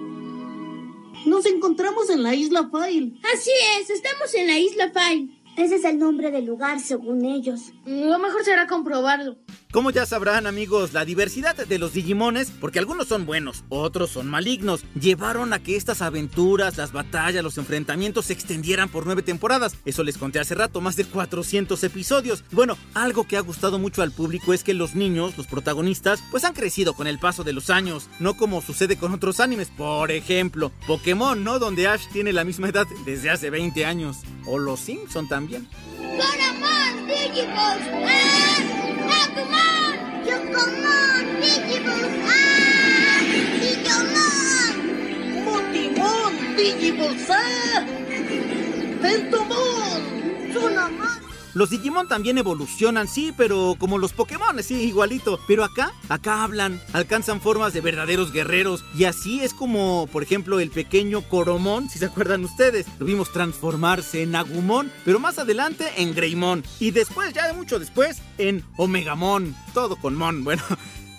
Nos 1.26 1.44
encontramos 1.44 2.08
en 2.08 2.22
la 2.22 2.36
isla 2.36 2.70
File. 2.70 3.14
Así 3.34 3.50
es, 3.80 3.90
estamos 3.90 4.32
en 4.34 4.46
la 4.46 4.58
isla 4.60 4.92
File. 4.92 5.28
Ese 5.56 5.74
es 5.74 5.84
el 5.84 5.98
nombre 5.98 6.30
del 6.30 6.44
lugar, 6.44 6.78
según 6.78 7.24
ellos. 7.24 7.72
Lo 7.84 8.20
mejor 8.20 8.44
será 8.44 8.68
comprobarlo. 8.68 9.36
Como 9.76 9.90
ya 9.90 10.06
sabrán 10.06 10.46
amigos, 10.46 10.94
la 10.94 11.04
diversidad 11.04 11.54
de 11.54 11.78
los 11.78 11.92
Digimones, 11.92 12.50
porque 12.50 12.78
algunos 12.78 13.08
son 13.08 13.26
buenos, 13.26 13.62
otros 13.68 14.08
son 14.08 14.26
malignos, 14.26 14.86
llevaron 14.98 15.52
a 15.52 15.58
que 15.58 15.76
estas 15.76 16.00
aventuras, 16.00 16.78
las 16.78 16.92
batallas, 16.92 17.44
los 17.44 17.58
enfrentamientos 17.58 18.24
se 18.24 18.32
extendieran 18.32 18.88
por 18.88 19.04
nueve 19.04 19.20
temporadas. 19.20 19.76
Eso 19.84 20.02
les 20.02 20.16
conté 20.16 20.38
hace 20.38 20.54
rato, 20.54 20.80
más 20.80 20.96
de 20.96 21.04
400 21.04 21.84
episodios. 21.84 22.42
Bueno, 22.52 22.78
algo 22.94 23.24
que 23.24 23.36
ha 23.36 23.40
gustado 23.40 23.78
mucho 23.78 24.00
al 24.00 24.12
público 24.12 24.54
es 24.54 24.64
que 24.64 24.72
los 24.72 24.94
niños, 24.94 25.36
los 25.36 25.46
protagonistas, 25.46 26.22
pues 26.30 26.44
han 26.44 26.54
crecido 26.54 26.94
con 26.94 27.06
el 27.06 27.18
paso 27.18 27.44
de 27.44 27.52
los 27.52 27.68
años, 27.68 28.08
no 28.18 28.34
como 28.34 28.62
sucede 28.62 28.96
con 28.96 29.12
otros 29.12 29.40
animes. 29.40 29.68
Por 29.68 30.10
ejemplo, 30.10 30.72
Pokémon, 30.86 31.44
¿no? 31.44 31.58
Donde 31.58 31.86
Ash 31.86 32.06
tiene 32.14 32.32
la 32.32 32.44
misma 32.44 32.70
edad 32.70 32.86
desde 33.04 33.28
hace 33.28 33.50
20 33.50 33.84
años. 33.84 34.16
O 34.46 34.58
los 34.58 34.80
Simpson 34.80 35.28
también. 35.28 35.68
¡Ah! 36.18 36.46
¡Agumon! 36.48 36.86
¡Yocomon, 36.96 37.06
Digivolts! 37.08 37.86
¡Ah! 37.92 38.56
¡Digimon! 38.56 39.06
¡Motimon, 39.06 39.36
Digibolsa! 39.36 39.65
Digibulsar! 46.56 47.65
Los 51.56 51.70
Digimon 51.70 52.06
también 52.06 52.36
evolucionan, 52.36 53.08
sí, 53.08 53.32
pero 53.34 53.76
como 53.78 53.96
los 53.96 54.12
Pokémon, 54.12 54.62
sí, 54.62 54.74
igualito. 54.74 55.40
Pero 55.48 55.64
acá, 55.64 55.94
acá 56.10 56.42
hablan, 56.42 56.82
alcanzan 56.92 57.40
formas 57.40 57.72
de 57.72 57.80
verdaderos 57.80 58.30
guerreros. 58.30 58.84
Y 58.94 59.04
así 59.04 59.40
es 59.40 59.54
como, 59.54 60.06
por 60.12 60.22
ejemplo, 60.22 60.60
el 60.60 60.68
pequeño 60.68 61.22
Coromon, 61.22 61.88
si 61.88 61.98
se 61.98 62.04
acuerdan 62.04 62.44
ustedes. 62.44 62.84
Lo 62.98 63.06
vimos 63.06 63.32
transformarse 63.32 64.22
en 64.22 64.36
Agumon, 64.36 64.92
pero 65.02 65.18
más 65.18 65.38
adelante 65.38 65.86
en 65.96 66.14
Greymon. 66.14 66.62
Y 66.78 66.90
después, 66.90 67.32
ya 67.32 67.50
mucho 67.54 67.78
después, 67.78 68.20
en 68.36 68.62
Omegamon. 68.76 69.56
Todo 69.72 69.96
con 69.96 70.14
Mon, 70.14 70.44
bueno. 70.44 70.62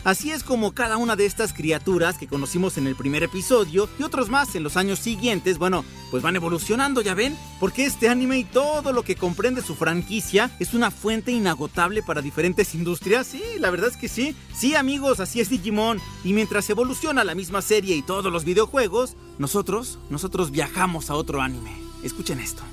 Así 0.07 0.31
es 0.31 0.41
como 0.41 0.71
cada 0.71 0.95
una 0.95 1.17
de 1.17 1.25
estas 1.25 1.51
criaturas 1.51 2.17
que 2.17 2.27
conocimos 2.29 2.77
en 2.77 2.87
el 2.87 2.95
primer 2.95 3.23
episodio 3.23 3.89
y 3.99 4.03
otros 4.03 4.29
más 4.29 4.55
en 4.55 4.63
los 4.63 4.77
años 4.77 4.99
siguientes, 4.99 5.57
bueno, 5.57 5.83
pues 6.11 6.23
van 6.23 6.37
evolucionando, 6.37 7.01
ya 7.01 7.13
ven, 7.13 7.37
porque 7.59 7.85
este 7.85 8.07
anime 8.07 8.37
y 8.39 8.45
todo 8.45 8.93
lo 8.93 9.03
que 9.03 9.17
comprende 9.17 9.61
su 9.61 9.75
franquicia 9.75 10.49
es 10.61 10.73
una 10.73 10.91
fuente 10.91 11.33
inagotable 11.33 12.03
para 12.03 12.21
diferentes 12.21 12.73
industrias, 12.73 13.27
sí, 13.27 13.43
la 13.59 13.69
verdad 13.69 13.89
es 13.89 13.97
que 13.97 14.07
sí, 14.07 14.33
sí 14.55 14.75
amigos, 14.75 15.19
así 15.19 15.41
es 15.41 15.49
Digimon, 15.49 15.99
y 16.23 16.31
mientras 16.31 16.69
evoluciona 16.69 17.25
la 17.25 17.35
misma 17.35 17.61
serie 17.61 17.97
y 17.97 18.01
todos 18.01 18.31
los 18.31 18.45
videojuegos, 18.45 19.17
nosotros, 19.39 19.99
nosotros 20.09 20.51
viajamos 20.51 21.09
a 21.09 21.15
otro 21.15 21.41
anime. 21.41 21.75
Escuchen 22.01 22.39
esto. 22.39 22.63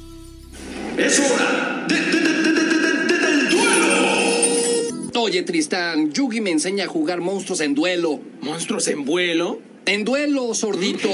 ¡Es 0.97 1.19
hora 1.19 1.85
de, 1.89 1.97
de- 2.01 2.21
de-! 2.21 2.44
Oye, 5.27 5.43
Tristán, 5.43 6.13
Yugi 6.13 6.43
me 6.43 6.51
enseña 6.51 6.85
a 6.85 6.87
jugar 6.87 7.23
monstruos 7.23 7.63
en 7.63 7.75
duelo. 7.75 8.21
¿Monstruos 8.43 8.89
en 8.89 9.07
vuelo? 9.07 9.59
En 9.87 10.05
duelo, 10.05 10.53
sordito. 10.53 11.09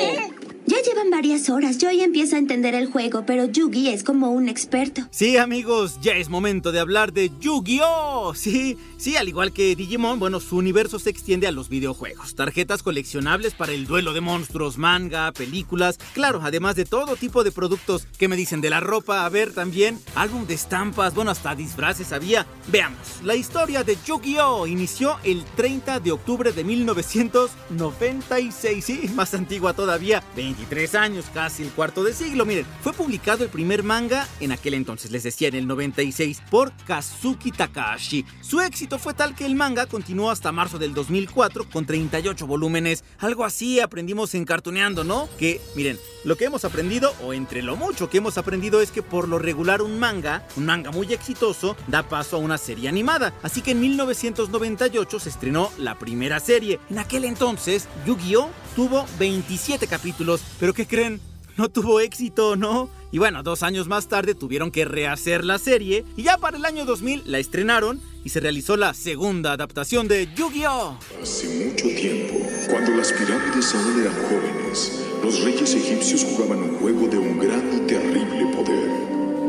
Ya 0.70 0.80
llevan 0.82 1.10
varias 1.10 1.50
horas. 1.50 1.78
Yo 1.78 1.90
ya 1.90 2.04
empiezo 2.04 2.36
a 2.36 2.38
entender 2.38 2.76
el 2.76 2.86
juego, 2.86 3.26
pero 3.26 3.44
Yugi 3.44 3.88
es 3.88 4.04
como 4.04 4.30
un 4.30 4.48
experto. 4.48 5.02
Sí, 5.10 5.36
amigos, 5.36 5.98
ya 6.00 6.12
es 6.12 6.28
momento 6.28 6.70
de 6.70 6.78
hablar 6.78 7.12
de 7.12 7.32
Yu-Gi-Oh! 7.40 8.34
Sí, 8.36 8.78
sí, 8.96 9.16
al 9.16 9.28
igual 9.28 9.52
que 9.52 9.74
Digimon, 9.74 10.20
bueno, 10.20 10.38
su 10.38 10.56
universo 10.56 11.00
se 11.00 11.10
extiende 11.10 11.48
a 11.48 11.50
los 11.50 11.70
videojuegos. 11.70 12.36
Tarjetas 12.36 12.84
coleccionables 12.84 13.54
para 13.54 13.72
el 13.72 13.88
duelo 13.88 14.12
de 14.12 14.20
monstruos, 14.20 14.78
manga, 14.78 15.32
películas, 15.32 15.98
claro, 16.14 16.40
además 16.44 16.76
de 16.76 16.84
todo 16.84 17.16
tipo 17.16 17.42
de 17.42 17.50
productos. 17.50 18.06
¿Qué 18.16 18.28
me 18.28 18.36
dicen 18.36 18.60
de 18.60 18.70
la 18.70 18.78
ropa? 18.78 19.26
A 19.26 19.28
ver, 19.28 19.52
también, 19.52 19.98
álbum 20.14 20.46
de 20.46 20.54
estampas, 20.54 21.16
bueno, 21.16 21.32
hasta 21.32 21.56
disfraces 21.56 22.12
había. 22.12 22.46
Veamos, 22.68 23.24
la 23.24 23.34
historia 23.34 23.82
de 23.82 23.98
Yu-Gi-Oh! 24.06 24.68
inició 24.68 25.16
el 25.24 25.42
30 25.56 25.98
de 25.98 26.12
octubre 26.12 26.52
de 26.52 26.62
1996, 26.62 28.84
sí, 28.84 29.10
más 29.16 29.34
antigua 29.34 29.72
todavía, 29.72 30.22
23 30.60 30.94
años, 30.94 31.24
casi 31.32 31.62
el 31.62 31.70
cuarto 31.70 32.04
de 32.04 32.12
siglo. 32.12 32.44
Miren, 32.44 32.66
fue 32.82 32.92
publicado 32.92 33.44
el 33.44 33.50
primer 33.50 33.82
manga 33.82 34.28
en 34.40 34.52
aquel 34.52 34.74
entonces, 34.74 35.10
les 35.10 35.22
decía 35.22 35.48
en 35.48 35.54
el 35.54 35.66
96, 35.66 36.42
por 36.50 36.72
Kazuki 36.86 37.50
Takahashi. 37.50 38.26
Su 38.42 38.60
éxito 38.60 38.98
fue 38.98 39.14
tal 39.14 39.34
que 39.34 39.46
el 39.46 39.54
manga 39.54 39.86
continuó 39.86 40.30
hasta 40.30 40.52
marzo 40.52 40.78
del 40.78 40.92
2004 40.92 41.70
con 41.70 41.86
38 41.86 42.46
volúmenes. 42.46 43.04
Algo 43.18 43.44
así 43.44 43.80
aprendimos 43.80 44.34
en 44.34 44.44
Cartuneando, 44.44 45.02
¿no? 45.02 45.30
Que, 45.38 45.62
miren, 45.74 45.98
lo 46.24 46.36
que 46.36 46.44
hemos 46.44 46.66
aprendido, 46.66 47.14
o 47.24 47.32
entre 47.32 47.62
lo 47.62 47.76
mucho 47.76 48.10
que 48.10 48.18
hemos 48.18 48.36
aprendido, 48.36 48.82
es 48.82 48.90
que 48.90 49.02
por 49.02 49.28
lo 49.28 49.38
regular 49.38 49.80
un 49.80 49.98
manga, 49.98 50.46
un 50.56 50.66
manga 50.66 50.90
muy 50.90 51.10
exitoso, 51.12 51.74
da 51.86 52.02
paso 52.02 52.36
a 52.36 52.40
una 52.40 52.58
serie 52.58 52.90
animada. 52.90 53.32
Así 53.42 53.62
que 53.62 53.70
en 53.70 53.80
1998 53.80 55.20
se 55.20 55.30
estrenó 55.30 55.70
la 55.78 55.98
primera 55.98 56.38
serie. 56.38 56.78
En 56.90 56.98
aquel 56.98 57.24
entonces, 57.24 57.88
Yu-Gi-Oh! 58.06 58.50
tuvo 58.76 59.06
27 59.18 59.86
capítulos. 59.86 60.42
¿Pero 60.58 60.74
qué 60.74 60.86
creen? 60.86 61.20
No 61.56 61.68
tuvo 61.68 62.00
éxito, 62.00 62.56
¿no? 62.56 62.88
Y 63.12 63.18
bueno, 63.18 63.42
dos 63.42 63.62
años 63.62 63.88
más 63.88 64.08
tarde 64.08 64.34
tuvieron 64.34 64.70
que 64.70 64.84
rehacer 64.84 65.44
la 65.44 65.58
serie 65.58 66.04
y 66.16 66.22
ya 66.22 66.38
para 66.38 66.56
el 66.56 66.64
año 66.64 66.84
2000 66.84 67.24
la 67.26 67.38
estrenaron 67.38 68.00
y 68.24 68.28
se 68.28 68.40
realizó 68.40 68.76
la 68.76 68.94
segunda 68.94 69.52
adaptación 69.52 70.06
de 70.08 70.28
Yu-Gi-Oh! 70.34 70.98
Hace 71.22 71.66
mucho 71.66 71.88
tiempo, 71.88 72.38
cuando 72.70 72.92
las 72.92 73.12
pirámides 73.12 73.74
aún 73.74 74.00
eran 74.00 74.14
jóvenes, 74.14 75.04
los 75.22 75.42
reyes 75.42 75.74
egipcios 75.74 76.24
jugaban 76.24 76.62
un 76.62 76.78
juego 76.78 77.08
de 77.08 77.18
un 77.18 77.38
gran 77.38 77.70
y 77.76 77.86
terrible 77.86 78.46
poder. 78.54 78.90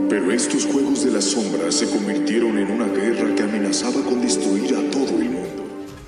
Pero 0.09 0.31
estos 0.31 0.65
juegos 0.65 1.05
de 1.05 1.11
las 1.11 1.25
sombras 1.25 1.75
se 1.75 1.89
convirtieron 1.89 2.57
en 2.57 2.71
una 2.71 2.87
guerra 2.87 3.33
que 3.35 3.43
amenazaba 3.43 4.03
con 4.03 4.21
destruir 4.21 4.75
a 4.75 4.91
todo 4.91 5.17
el 5.19 5.29
mundo. 5.29 5.63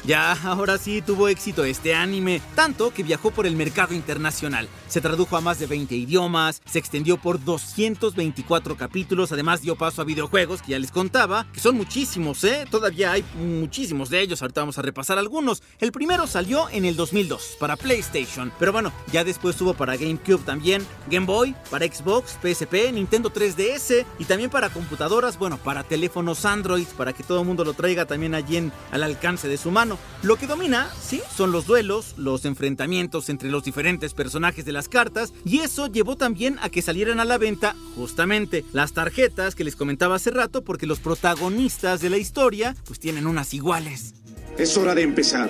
Ya, 0.05 0.33
ahora 0.43 0.77
sí 0.77 1.01
tuvo 1.01 1.29
éxito 1.29 1.63
este 1.63 1.95
anime, 1.95 2.41
tanto 2.55 2.93
que 2.93 3.03
viajó 3.03 3.31
por 3.31 3.45
el 3.45 3.55
mercado 3.55 3.93
internacional. 3.93 4.67
Se 4.93 5.01
tradujo 5.01 5.35
a 5.35 5.41
más 5.41 5.57
de 5.57 5.65
20 5.65 5.95
idiomas, 5.95 6.61
se 6.65 6.77
extendió 6.77 7.17
por 7.17 7.43
224 7.43 8.77
capítulos, 8.77 9.31
además 9.31 9.63
dio 9.63 9.75
paso 9.75 10.03
a 10.03 10.05
videojuegos 10.05 10.61
que 10.61 10.73
ya 10.73 10.77
les 10.77 10.91
contaba, 10.91 11.47
que 11.51 11.59
son 11.59 11.75
muchísimos, 11.75 12.43
¿eh? 12.43 12.67
Todavía 12.69 13.11
hay 13.11 13.25
muchísimos 13.33 14.11
de 14.11 14.21
ellos, 14.21 14.43
ahorita 14.43 14.61
vamos 14.61 14.77
a 14.77 14.83
repasar 14.83 15.17
algunos. 15.17 15.63
El 15.79 15.91
primero 15.91 16.27
salió 16.27 16.69
en 16.69 16.85
el 16.85 16.95
2002 16.95 17.57
para 17.59 17.75
PlayStation, 17.75 18.51
pero 18.59 18.71
bueno, 18.71 18.93
ya 19.11 19.23
después 19.23 19.55
tuvo 19.55 19.73
para 19.73 19.97
GameCube 19.97 20.45
también, 20.45 20.85
Game 21.09 21.25
Boy, 21.25 21.55
para 21.71 21.87
Xbox, 21.87 22.37
PSP, 22.43 22.91
Nintendo 22.93 23.33
3DS 23.33 24.05
y 24.19 24.25
también 24.25 24.51
para 24.51 24.69
computadoras, 24.69 25.39
bueno, 25.39 25.57
para 25.57 25.83
teléfonos 25.83 26.45
Android, 26.45 26.85
para 26.95 27.13
que 27.13 27.23
todo 27.23 27.41
el 27.41 27.47
mundo 27.47 27.65
lo 27.65 27.73
traiga 27.73 28.05
también 28.05 28.35
allí 28.35 28.57
en, 28.57 28.71
al 28.91 29.01
alcance 29.01 29.47
de 29.47 29.57
su 29.57 29.71
mano. 29.71 29.97
Lo 30.21 30.35
que 30.35 30.45
domina, 30.45 30.87
sí, 31.01 31.19
son 31.35 31.51
los 31.51 31.65
duelos, 31.65 32.13
los 32.15 32.45
enfrentamientos 32.45 33.29
entre 33.29 33.49
los 33.49 33.63
diferentes 33.63 34.13
personajes 34.13 34.65
de 34.65 34.82
las 34.83 34.89
cartas, 34.89 35.33
y 35.45 35.59
eso 35.59 35.87
llevó 35.87 36.17
también 36.17 36.57
a 36.61 36.69
que 36.69 36.81
salieran 36.81 37.21
a 37.21 37.25
la 37.25 37.37
venta 37.37 37.73
justamente 37.95 38.65
las 38.73 38.91
tarjetas 38.91 39.55
que 39.55 39.63
les 39.63 39.77
comentaba 39.77 40.15
hace 40.15 40.29
rato, 40.29 40.61
porque 40.61 40.87
los 40.87 40.99
protagonistas 40.99 42.01
de 42.01 42.09
la 42.09 42.17
historia 42.17 42.75
pues 42.85 42.99
tienen 42.99 43.25
unas 43.27 43.53
iguales. 43.53 44.13
Es 44.57 44.75
hora 44.75 44.93
de 44.93 45.03
empezar. 45.03 45.49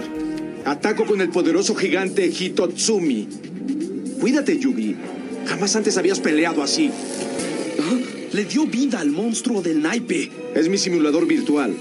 Ataco 0.65 1.05
con 1.05 1.19
el 1.19 1.29
poderoso 1.29 1.73
gigante 1.73 2.27
Hitotsumi. 2.27 3.27
Cuídate, 4.19 4.59
Yugi. 4.59 4.95
Jamás 5.47 5.75
antes 5.75 5.97
habías 5.97 6.19
peleado 6.19 6.61
así. 6.61 6.91
Le 8.33 8.45
dio 8.45 8.67
vida 8.67 8.99
al 8.99 9.09
monstruo 9.09 9.63
del 9.63 9.81
naipe. 9.81 10.31
Es 10.53 10.69
mi 10.69 10.77
simulador 10.77 11.25
virtual. 11.25 11.75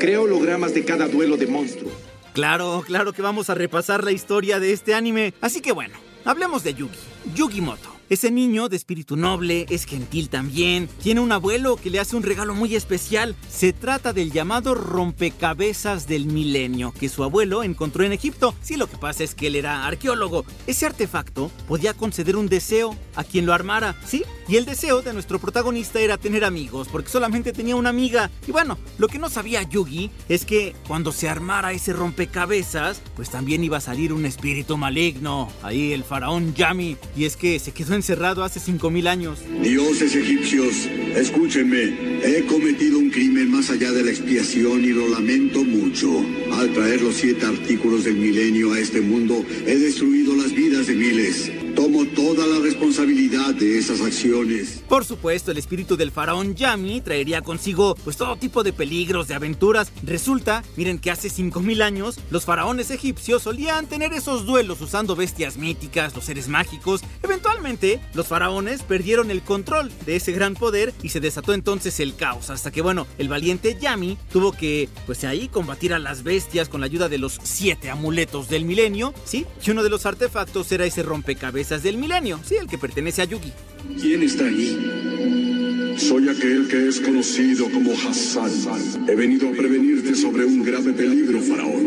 Creo 0.00 0.22
hologramas 0.22 0.72
de 0.72 0.84
cada 0.84 1.08
duelo 1.08 1.36
de 1.36 1.46
monstruo. 1.46 1.92
Claro, 2.32 2.82
claro 2.86 3.12
que 3.12 3.22
vamos 3.22 3.50
a 3.50 3.54
repasar 3.54 4.02
la 4.02 4.12
historia 4.12 4.60
de 4.60 4.72
este 4.72 4.94
anime. 4.94 5.34
Así 5.42 5.60
que 5.60 5.72
bueno, 5.72 5.94
hablemos 6.26 6.62
de 6.62 6.74
Yugi, 6.74 6.98
Yugimoto. 7.34 7.95
Ese 8.08 8.30
niño 8.30 8.68
de 8.68 8.76
espíritu 8.76 9.16
noble, 9.16 9.66
es 9.68 9.84
gentil 9.84 10.28
también, 10.28 10.88
tiene 11.02 11.20
un 11.20 11.32
abuelo 11.32 11.74
que 11.74 11.90
le 11.90 11.98
hace 11.98 12.14
un 12.14 12.22
regalo 12.22 12.54
muy 12.54 12.76
especial. 12.76 13.34
Se 13.50 13.72
trata 13.72 14.12
del 14.12 14.30
llamado 14.30 14.76
rompecabezas 14.76 16.06
del 16.06 16.26
milenio 16.26 16.92
que 16.92 17.08
su 17.08 17.24
abuelo 17.24 17.64
encontró 17.64 18.04
en 18.04 18.12
Egipto. 18.12 18.54
Sí, 18.62 18.76
lo 18.76 18.88
que 18.88 18.96
pasa 18.96 19.24
es 19.24 19.34
que 19.34 19.48
él 19.48 19.56
era 19.56 19.86
arqueólogo. 19.86 20.44
Ese 20.68 20.86
artefacto 20.86 21.50
podía 21.66 21.94
conceder 21.94 22.36
un 22.36 22.48
deseo 22.48 22.96
a 23.16 23.24
quien 23.24 23.44
lo 23.44 23.52
armara, 23.52 23.96
¿sí? 24.06 24.22
Y 24.46 24.54
el 24.54 24.66
deseo 24.66 25.02
de 25.02 25.12
nuestro 25.12 25.40
protagonista 25.40 25.98
era 25.98 26.16
tener 26.16 26.44
amigos, 26.44 26.86
porque 26.92 27.10
solamente 27.10 27.52
tenía 27.52 27.74
una 27.74 27.90
amiga. 27.90 28.30
Y 28.46 28.52
bueno, 28.52 28.78
lo 28.98 29.08
que 29.08 29.18
no 29.18 29.28
sabía 29.28 29.64
Yugi 29.64 30.12
es 30.28 30.44
que 30.44 30.76
cuando 30.86 31.10
se 31.10 31.28
armara 31.28 31.72
ese 31.72 31.92
rompecabezas, 31.92 33.02
pues 33.16 33.30
también 33.30 33.64
iba 33.64 33.78
a 33.78 33.80
salir 33.80 34.12
un 34.12 34.26
espíritu 34.26 34.76
maligno. 34.76 35.50
Ahí 35.64 35.92
el 35.92 36.04
faraón 36.04 36.54
Yami. 36.54 36.96
Y 37.16 37.24
es 37.24 37.36
que 37.36 37.58
se 37.58 37.72
quedó 37.72 37.95
encerrado 37.96 38.44
hace 38.44 38.60
5000 38.60 39.08
años. 39.08 39.38
Dioses 39.62 40.14
egipcios, 40.14 40.88
escúchenme. 41.16 42.20
He 42.22 42.44
cometido 42.46 42.98
un 42.98 43.10
crimen 43.10 43.50
más 43.50 43.70
allá 43.70 43.92
de 43.92 44.04
la 44.04 44.10
expiación 44.10 44.84
y 44.84 44.88
lo 44.88 45.08
lamento 45.08 45.64
mucho. 45.64 46.24
Al 46.52 46.72
traer 46.72 47.02
los 47.02 47.16
siete 47.16 47.44
artículos 47.44 48.04
del 48.04 48.16
milenio 48.16 48.72
a 48.72 48.78
este 48.78 49.00
mundo, 49.00 49.44
he 49.66 49.76
destruido 49.76 50.34
las 50.36 50.52
vidas 50.52 50.86
de 50.86 50.94
miles. 50.94 51.65
Tomo 51.76 52.06
toda 52.06 52.46
la 52.46 52.58
responsabilidad 52.60 53.54
de 53.54 53.78
esas 53.78 54.00
acciones. 54.00 54.82
Por 54.88 55.04
supuesto, 55.04 55.50
el 55.50 55.58
espíritu 55.58 55.98
del 55.98 56.10
faraón 56.10 56.54
Yami 56.54 57.02
traería 57.02 57.42
consigo 57.42 57.94
pues 58.02 58.16
todo 58.16 58.34
tipo 58.36 58.62
de 58.62 58.72
peligros, 58.72 59.28
de 59.28 59.34
aventuras. 59.34 59.92
Resulta, 60.02 60.64
miren 60.76 60.98
que 60.98 61.10
hace 61.10 61.28
5000 61.28 61.82
años 61.82 62.18
los 62.30 62.46
faraones 62.46 62.90
egipcios 62.90 63.42
solían 63.42 63.88
tener 63.88 64.14
esos 64.14 64.46
duelos 64.46 64.80
usando 64.80 65.16
bestias 65.16 65.58
míticas, 65.58 66.14
los 66.14 66.24
seres 66.24 66.48
mágicos. 66.48 67.02
Eventualmente, 67.22 68.00
los 68.14 68.26
faraones 68.26 68.82
perdieron 68.82 69.30
el 69.30 69.42
control 69.42 69.92
de 70.06 70.16
ese 70.16 70.32
gran 70.32 70.54
poder 70.54 70.94
y 71.02 71.10
se 71.10 71.20
desató 71.20 71.52
entonces 71.52 72.00
el 72.00 72.16
caos, 72.16 72.48
hasta 72.48 72.70
que 72.70 72.80
bueno, 72.80 73.06
el 73.18 73.28
valiente 73.28 73.76
Yami 73.78 74.16
tuvo 74.32 74.52
que 74.52 74.88
pues 75.04 75.24
ahí 75.24 75.48
combatir 75.48 75.92
a 75.92 75.98
las 75.98 76.22
bestias 76.22 76.70
con 76.70 76.80
la 76.80 76.86
ayuda 76.86 77.10
de 77.10 77.18
los 77.18 77.38
siete 77.42 77.90
amuletos 77.90 78.48
del 78.48 78.64
milenio, 78.64 79.12
¿sí? 79.26 79.44
Y 79.62 79.70
uno 79.70 79.82
de 79.82 79.90
los 79.90 80.06
artefactos 80.06 80.72
era 80.72 80.86
ese 80.86 81.02
rompecabezas 81.02 81.65
del 81.68 81.98
milenio, 81.98 82.38
¿sí? 82.44 82.54
El 82.54 82.68
que 82.68 82.78
pertenece 82.78 83.22
a 83.22 83.24
Yugi. 83.24 83.52
¿Quién 84.00 84.22
está 84.22 84.44
ahí? 84.44 85.96
Soy 85.98 86.28
aquel 86.28 86.68
que 86.68 86.88
es 86.88 87.00
conocido 87.00 87.68
como 87.70 87.92
Hassan. 87.92 89.08
He 89.08 89.14
venido 89.16 89.48
a 89.48 89.52
prevenirte 89.52 90.14
sobre 90.14 90.44
un 90.44 90.62
grave 90.62 90.92
peligro, 90.92 91.40
faraón. 91.40 91.86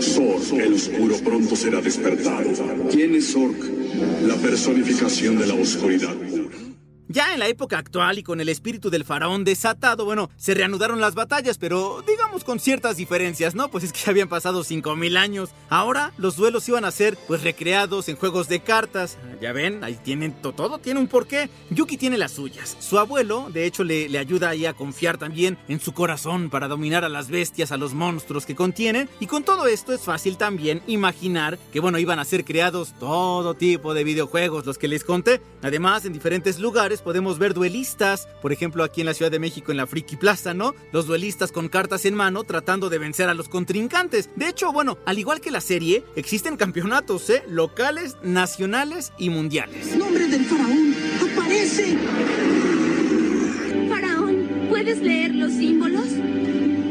Zork, 0.00 0.60
el 0.60 0.74
oscuro, 0.74 1.16
pronto 1.24 1.56
será 1.56 1.80
despertado. 1.80 2.50
¿Quién 2.90 3.14
es 3.14 3.32
Zork? 3.32 3.56
La 4.26 4.36
personificación 4.36 5.38
de 5.38 5.46
la 5.46 5.54
oscuridad. 5.54 6.14
Ya 7.14 7.32
en 7.32 7.38
la 7.38 7.46
época 7.46 7.78
actual 7.78 8.18
y 8.18 8.24
con 8.24 8.40
el 8.40 8.48
espíritu 8.48 8.90
del 8.90 9.04
faraón 9.04 9.44
desatado, 9.44 10.04
bueno, 10.04 10.30
se 10.36 10.52
reanudaron 10.52 11.00
las 11.00 11.14
batallas, 11.14 11.58
pero 11.58 12.02
digamos 12.04 12.42
con 12.42 12.58
ciertas 12.58 12.96
diferencias, 12.96 13.54
¿no? 13.54 13.70
Pues 13.70 13.84
es 13.84 13.92
que 13.92 14.00
ya 14.00 14.10
habían 14.10 14.28
pasado 14.28 14.64
5000 14.64 15.16
años. 15.16 15.50
Ahora 15.68 16.12
los 16.18 16.34
duelos 16.34 16.68
iban 16.68 16.84
a 16.84 16.90
ser 16.90 17.16
pues 17.28 17.44
recreados 17.44 18.08
en 18.08 18.16
juegos 18.16 18.48
de 18.48 18.64
cartas. 18.64 19.16
Ya 19.40 19.52
ven, 19.52 19.84
ahí 19.84 19.96
tienen 20.02 20.32
todo, 20.42 20.78
tiene 20.78 20.98
un 20.98 21.06
porqué. 21.06 21.48
Yuki 21.70 21.96
tiene 21.98 22.18
las 22.18 22.32
suyas. 22.32 22.76
Su 22.80 22.98
abuelo, 22.98 23.48
de 23.48 23.64
hecho, 23.64 23.84
le, 23.84 24.08
le 24.08 24.18
ayuda 24.18 24.48
ahí 24.48 24.66
a 24.66 24.74
confiar 24.74 25.16
también 25.16 25.56
en 25.68 25.78
su 25.78 25.92
corazón 25.92 26.50
para 26.50 26.66
dominar 26.66 27.04
a 27.04 27.08
las 27.08 27.28
bestias, 27.28 27.70
a 27.70 27.76
los 27.76 27.94
monstruos 27.94 28.44
que 28.44 28.56
contienen. 28.56 29.08
Y 29.20 29.28
con 29.28 29.44
todo 29.44 29.68
esto 29.68 29.92
es 29.92 30.00
fácil 30.00 30.36
también 30.36 30.82
imaginar 30.88 31.60
que, 31.72 31.78
bueno, 31.78 32.00
iban 32.00 32.18
a 32.18 32.24
ser 32.24 32.44
creados 32.44 32.92
todo 32.98 33.54
tipo 33.54 33.94
de 33.94 34.02
videojuegos, 34.02 34.66
los 34.66 34.78
que 34.78 34.88
les 34.88 35.04
conté. 35.04 35.40
Además, 35.62 36.04
en 36.06 36.12
diferentes 36.12 36.58
lugares 36.58 37.03
podemos 37.04 37.38
ver 37.38 37.54
duelistas, 37.54 38.26
por 38.42 38.52
ejemplo 38.52 38.82
aquí 38.82 39.02
en 39.02 39.06
la 39.06 39.14
Ciudad 39.14 39.30
de 39.30 39.38
México 39.38 39.70
en 39.70 39.76
la 39.76 39.86
Friki 39.86 40.16
Plaza, 40.16 40.54
¿no? 40.54 40.74
Los 40.90 41.06
duelistas 41.06 41.52
con 41.52 41.68
cartas 41.68 42.04
en 42.06 42.14
mano 42.14 42.42
tratando 42.44 42.88
de 42.88 42.98
vencer 42.98 43.28
a 43.28 43.34
los 43.34 43.48
contrincantes. 43.48 44.30
De 44.34 44.48
hecho, 44.48 44.72
bueno, 44.72 44.98
al 45.04 45.18
igual 45.18 45.40
que 45.40 45.50
la 45.50 45.60
serie, 45.60 46.04
existen 46.16 46.56
campeonatos, 46.56 47.28
¿eh? 47.30 47.44
Locales, 47.48 48.16
nacionales 48.22 49.12
y 49.18 49.30
mundiales. 49.30 49.94
¡Nombre 49.96 50.26
del 50.26 50.44
faraón! 50.44 50.94
¡Aparece! 51.32 51.96
Faraón, 53.88 54.66
¿puedes 54.68 54.98
leer 55.00 55.34
los 55.34 55.52
símbolos? 55.52 56.06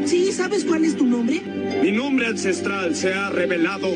Sí, 0.06 0.32
¿sabes 0.32 0.64
cuál 0.64 0.84
es 0.84 0.96
tu 0.96 1.06
nombre? 1.06 1.40
Mi 1.82 1.90
nombre 1.90 2.26
ancestral 2.26 2.94
se 2.94 3.12
ha 3.12 3.30
revelado. 3.30 3.88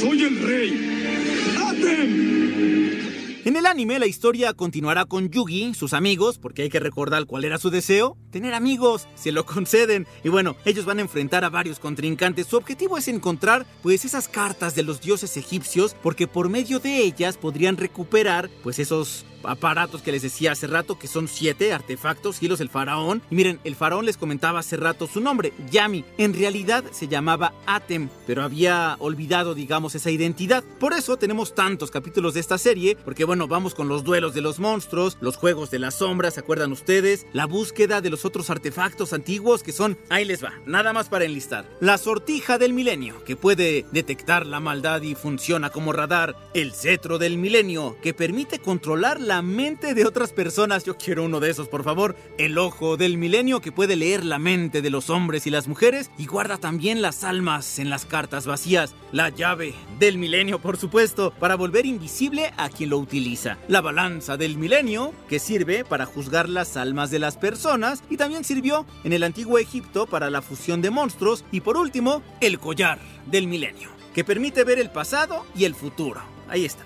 Soy 0.00 0.22
el 0.22 0.42
rey. 0.42 1.56
¡Atem! 1.56 3.11
En 3.44 3.56
el 3.56 3.66
anime 3.66 3.98
la 3.98 4.06
historia 4.06 4.54
continuará 4.54 5.04
con 5.04 5.28
Yugi, 5.28 5.74
sus 5.74 5.94
amigos, 5.94 6.38
porque 6.38 6.62
hay 6.62 6.68
que 6.68 6.78
recordar 6.78 7.26
cuál 7.26 7.44
era 7.44 7.58
su 7.58 7.70
deseo, 7.70 8.16
tener 8.30 8.54
amigos, 8.54 9.08
se 9.16 9.32
lo 9.32 9.44
conceden. 9.46 10.06
Y 10.22 10.28
bueno, 10.28 10.54
ellos 10.64 10.84
van 10.84 11.00
a 11.00 11.02
enfrentar 11.02 11.44
a 11.44 11.50
varios 11.50 11.80
contrincantes. 11.80 12.46
Su 12.46 12.56
objetivo 12.56 12.98
es 12.98 13.08
encontrar 13.08 13.66
pues 13.82 14.04
esas 14.04 14.28
cartas 14.28 14.76
de 14.76 14.84
los 14.84 15.00
dioses 15.00 15.36
egipcios, 15.36 15.96
porque 16.04 16.28
por 16.28 16.50
medio 16.50 16.78
de 16.78 16.98
ellas 16.98 17.36
podrían 17.36 17.76
recuperar 17.76 18.48
pues 18.62 18.78
esos 18.78 19.24
aparatos 19.44 20.02
que 20.02 20.12
les 20.12 20.22
decía 20.22 20.52
hace 20.52 20.66
rato, 20.66 20.98
que 20.98 21.08
son 21.08 21.28
siete 21.28 21.72
artefactos, 21.72 22.42
hilos 22.42 22.58
del 22.58 22.68
faraón. 22.68 23.22
Y 23.30 23.34
miren, 23.34 23.60
el 23.64 23.76
faraón 23.76 24.06
les 24.06 24.16
comentaba 24.16 24.60
hace 24.60 24.76
rato 24.76 25.06
su 25.06 25.20
nombre, 25.20 25.52
Yami. 25.70 26.04
En 26.18 26.34
realidad 26.34 26.84
se 26.92 27.08
llamaba 27.08 27.52
Atem, 27.66 28.08
pero 28.26 28.42
había 28.42 28.96
olvidado, 28.98 29.54
digamos, 29.54 29.94
esa 29.94 30.10
identidad. 30.10 30.64
Por 30.78 30.92
eso 30.92 31.16
tenemos 31.16 31.54
tantos 31.54 31.90
capítulos 31.90 32.34
de 32.34 32.40
esta 32.40 32.58
serie, 32.58 32.96
porque 33.04 33.24
bueno, 33.24 33.48
vamos 33.48 33.74
con 33.74 33.88
los 33.88 34.04
duelos 34.04 34.34
de 34.34 34.40
los 34.40 34.58
monstruos, 34.58 35.16
los 35.20 35.36
juegos 35.36 35.70
de 35.70 35.78
las 35.78 35.94
sombras, 35.96 36.34
¿se 36.34 36.40
acuerdan 36.40 36.72
ustedes? 36.72 37.26
La 37.32 37.46
búsqueda 37.46 38.00
de 38.00 38.10
los 38.10 38.24
otros 38.24 38.50
artefactos 38.50 39.12
antiguos 39.12 39.62
que 39.62 39.72
son, 39.72 39.98
ahí 40.08 40.24
les 40.24 40.42
va, 40.42 40.52
nada 40.66 40.92
más 40.92 41.08
para 41.08 41.24
enlistar. 41.24 41.68
La 41.80 41.98
sortija 41.98 42.58
del 42.58 42.72
milenio, 42.72 43.22
que 43.24 43.36
puede 43.36 43.86
detectar 43.92 44.46
la 44.46 44.60
maldad 44.60 45.02
y 45.02 45.14
funciona 45.14 45.70
como 45.70 45.92
radar. 45.92 46.36
El 46.54 46.72
cetro 46.72 47.18
del 47.18 47.38
milenio, 47.38 47.96
que 48.02 48.14
permite 48.14 48.58
controlar 48.58 49.20
la 49.20 49.31
la 49.32 49.40
mente 49.40 49.94
de 49.94 50.04
otras 50.04 50.30
personas. 50.30 50.84
Yo 50.84 50.98
quiero 50.98 51.24
uno 51.24 51.40
de 51.40 51.48
esos, 51.48 51.66
por 51.66 51.84
favor. 51.84 52.14
El 52.36 52.58
ojo 52.58 52.98
del 52.98 53.16
milenio 53.16 53.62
que 53.62 53.72
puede 53.72 53.96
leer 53.96 54.26
la 54.26 54.38
mente 54.38 54.82
de 54.82 54.90
los 54.90 55.08
hombres 55.08 55.46
y 55.46 55.50
las 55.50 55.68
mujeres 55.68 56.10
y 56.18 56.26
guarda 56.26 56.58
también 56.58 57.00
las 57.00 57.24
almas 57.24 57.78
en 57.78 57.88
las 57.88 58.04
cartas 58.04 58.44
vacías. 58.44 58.94
La 59.10 59.30
llave 59.30 59.74
del 59.98 60.18
milenio, 60.18 60.58
por 60.58 60.76
supuesto, 60.76 61.32
para 61.40 61.54
volver 61.54 61.86
invisible 61.86 62.52
a 62.58 62.68
quien 62.68 62.90
lo 62.90 62.98
utiliza. 62.98 63.56
La 63.68 63.80
balanza 63.80 64.36
del 64.36 64.58
milenio 64.58 65.14
que 65.30 65.38
sirve 65.38 65.86
para 65.86 66.04
juzgar 66.04 66.50
las 66.50 66.76
almas 66.76 67.10
de 67.10 67.18
las 67.18 67.38
personas 67.38 68.04
y 68.10 68.18
también 68.18 68.44
sirvió 68.44 68.84
en 69.02 69.14
el 69.14 69.22
antiguo 69.22 69.58
Egipto 69.58 70.04
para 70.04 70.28
la 70.28 70.42
fusión 70.42 70.82
de 70.82 70.90
monstruos. 70.90 71.46
Y 71.50 71.62
por 71.62 71.78
último, 71.78 72.22
el 72.42 72.58
collar 72.58 72.98
del 73.30 73.46
milenio 73.46 73.88
que 74.14 74.24
permite 74.24 74.62
ver 74.64 74.78
el 74.78 74.90
pasado 74.90 75.46
y 75.56 75.64
el 75.64 75.74
futuro. 75.74 76.20
Ahí 76.50 76.66
está. 76.66 76.84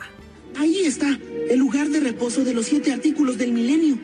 Ahí 0.58 0.86
está, 0.86 1.18
el 1.50 1.58
lugar 1.58 1.88
de 1.88 2.00
reposo 2.00 2.42
de 2.42 2.54
los 2.54 2.66
siete 2.66 2.90
artículos 2.90 3.36
del 3.36 3.52
milenio. 3.52 3.98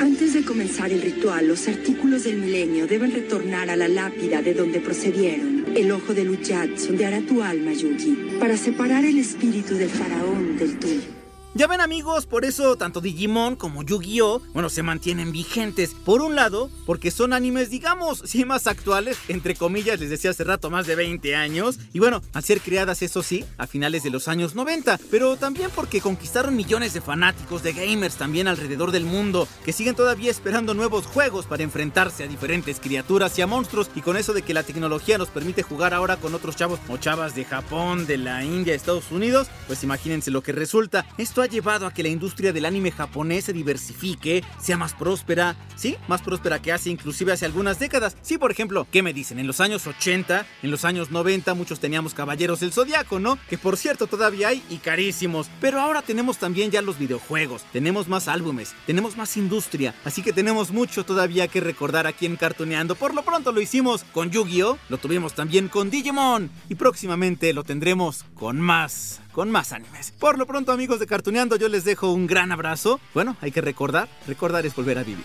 Antes 0.00 0.32
de 0.32 0.42
comenzar 0.42 0.90
el 0.90 1.02
ritual, 1.02 1.48
los 1.48 1.68
artículos 1.68 2.24
del 2.24 2.38
milenio 2.38 2.86
deben 2.86 3.12
retornar 3.12 3.68
a 3.68 3.76
la 3.76 3.88
lápida 3.88 4.40
de 4.40 4.54
donde 4.54 4.80
procedieron. 4.80 5.66
El 5.76 5.92
ojo 5.92 6.14
de 6.14 6.24
Luchat 6.24 6.78
sondeará 6.78 7.20
tu 7.20 7.42
alma, 7.42 7.72
Yugi, 7.74 8.38
para 8.40 8.56
separar 8.56 9.04
el 9.04 9.18
espíritu 9.18 9.74
del 9.74 9.90
faraón 9.90 10.56
del 10.56 10.78
tuyo. 10.78 11.21
Ya 11.54 11.66
ven 11.66 11.82
amigos, 11.82 12.24
por 12.24 12.46
eso 12.46 12.76
tanto 12.76 13.02
Digimon 13.02 13.56
como 13.56 13.82
Yu-Gi-Oh, 13.82 14.40
bueno, 14.54 14.70
se 14.70 14.82
mantienen 14.82 15.32
vigentes. 15.32 15.90
Por 15.92 16.22
un 16.22 16.34
lado, 16.34 16.70
porque 16.86 17.10
son 17.10 17.34
animes, 17.34 17.68
digamos, 17.68 18.22
sí 18.24 18.46
más 18.46 18.66
actuales, 18.66 19.18
entre 19.28 19.54
comillas, 19.54 20.00
les 20.00 20.08
decía 20.08 20.30
hace 20.30 20.44
rato, 20.44 20.70
más 20.70 20.86
de 20.86 20.96
20 20.96 21.36
años. 21.36 21.78
Y 21.92 21.98
bueno, 21.98 22.22
al 22.32 22.42
ser 22.42 22.62
creadas, 22.62 23.02
eso 23.02 23.22
sí, 23.22 23.44
a 23.58 23.66
finales 23.66 24.02
de 24.02 24.08
los 24.08 24.28
años 24.28 24.54
90. 24.54 24.98
Pero 25.10 25.36
también 25.36 25.68
porque 25.74 26.00
conquistaron 26.00 26.56
millones 26.56 26.94
de 26.94 27.02
fanáticos, 27.02 27.62
de 27.62 27.74
gamers 27.74 28.16
también 28.16 28.48
alrededor 28.48 28.90
del 28.90 29.04
mundo, 29.04 29.46
que 29.62 29.74
siguen 29.74 29.94
todavía 29.94 30.30
esperando 30.30 30.72
nuevos 30.72 31.04
juegos 31.04 31.44
para 31.44 31.64
enfrentarse 31.64 32.24
a 32.24 32.28
diferentes 32.28 32.80
criaturas 32.80 33.38
y 33.38 33.42
a 33.42 33.46
monstruos. 33.46 33.90
Y 33.94 34.00
con 34.00 34.16
eso 34.16 34.32
de 34.32 34.40
que 34.40 34.54
la 34.54 34.62
tecnología 34.62 35.18
nos 35.18 35.28
permite 35.28 35.62
jugar 35.62 35.92
ahora 35.92 36.16
con 36.16 36.34
otros 36.34 36.56
chavos 36.56 36.80
o 36.88 36.96
chavas 36.96 37.34
de 37.34 37.44
Japón, 37.44 38.06
de 38.06 38.16
la 38.16 38.42
India, 38.42 38.74
Estados 38.74 39.10
Unidos, 39.10 39.48
pues 39.66 39.84
imagínense 39.84 40.30
lo 40.30 40.42
que 40.42 40.52
resulta. 40.52 41.04
Esto 41.18 41.41
ha 41.42 41.46
llevado 41.46 41.86
a 41.86 41.92
que 41.92 42.02
la 42.02 42.08
industria 42.08 42.52
del 42.52 42.64
anime 42.64 42.90
japonés 42.90 43.44
se 43.44 43.52
diversifique, 43.52 44.44
sea 44.58 44.76
más 44.76 44.94
próspera, 44.94 45.56
sí, 45.76 45.96
más 46.08 46.22
próspera 46.22 46.60
que 46.60 46.72
hace 46.72 46.90
inclusive 46.90 47.32
hace 47.32 47.46
algunas 47.46 47.78
décadas. 47.78 48.16
Sí, 48.22 48.38
por 48.38 48.50
ejemplo, 48.50 48.86
¿qué 48.90 49.02
me 49.02 49.12
dicen? 49.12 49.38
En 49.38 49.46
los 49.46 49.60
años 49.60 49.86
80, 49.86 50.46
en 50.62 50.70
los 50.70 50.84
años 50.84 51.10
90 51.10 51.54
muchos 51.54 51.80
teníamos 51.80 52.14
Caballeros 52.14 52.60
del 52.60 52.72
Zodiaco, 52.72 53.18
¿no? 53.18 53.38
Que 53.48 53.58
por 53.58 53.76
cierto 53.76 54.06
todavía 54.06 54.48
hay 54.48 54.62
y 54.70 54.78
carísimos. 54.78 55.48
Pero 55.60 55.80
ahora 55.80 56.02
tenemos 56.02 56.38
también 56.38 56.70
ya 56.70 56.82
los 56.82 56.98
videojuegos, 56.98 57.64
tenemos 57.72 58.08
más 58.08 58.28
álbumes, 58.28 58.74
tenemos 58.86 59.16
más 59.16 59.36
industria, 59.36 59.94
así 60.04 60.22
que 60.22 60.32
tenemos 60.32 60.70
mucho 60.70 61.04
todavía 61.04 61.48
que 61.48 61.60
recordar 61.60 62.06
aquí 62.06 62.26
en 62.26 62.36
Cartoneando. 62.36 62.94
Por 62.94 63.14
lo 63.14 63.22
pronto 63.22 63.52
lo 63.52 63.60
hicimos 63.60 64.04
con 64.12 64.30
Yu-Gi-Oh, 64.30 64.78
lo 64.88 64.98
tuvimos 64.98 65.34
también 65.34 65.68
con 65.68 65.90
Digimon 65.90 66.50
y 66.68 66.74
próximamente 66.74 67.52
lo 67.52 67.64
tendremos 67.64 68.24
con 68.34 68.60
más 68.60 69.20
con 69.32 69.50
más 69.50 69.72
animes. 69.72 70.12
Por 70.12 70.38
lo 70.38 70.46
pronto, 70.46 70.72
amigos 70.72 71.00
de 71.00 71.06
Cartuneando, 71.06 71.56
yo 71.56 71.68
les 71.68 71.84
dejo 71.84 72.12
un 72.12 72.26
gran 72.26 72.52
abrazo. 72.52 73.00
Bueno, 73.14 73.36
hay 73.40 73.50
que 73.50 73.60
recordar, 73.60 74.08
recordar 74.26 74.66
es 74.66 74.74
volver 74.74 74.98
a 74.98 75.02
vivir. 75.02 75.24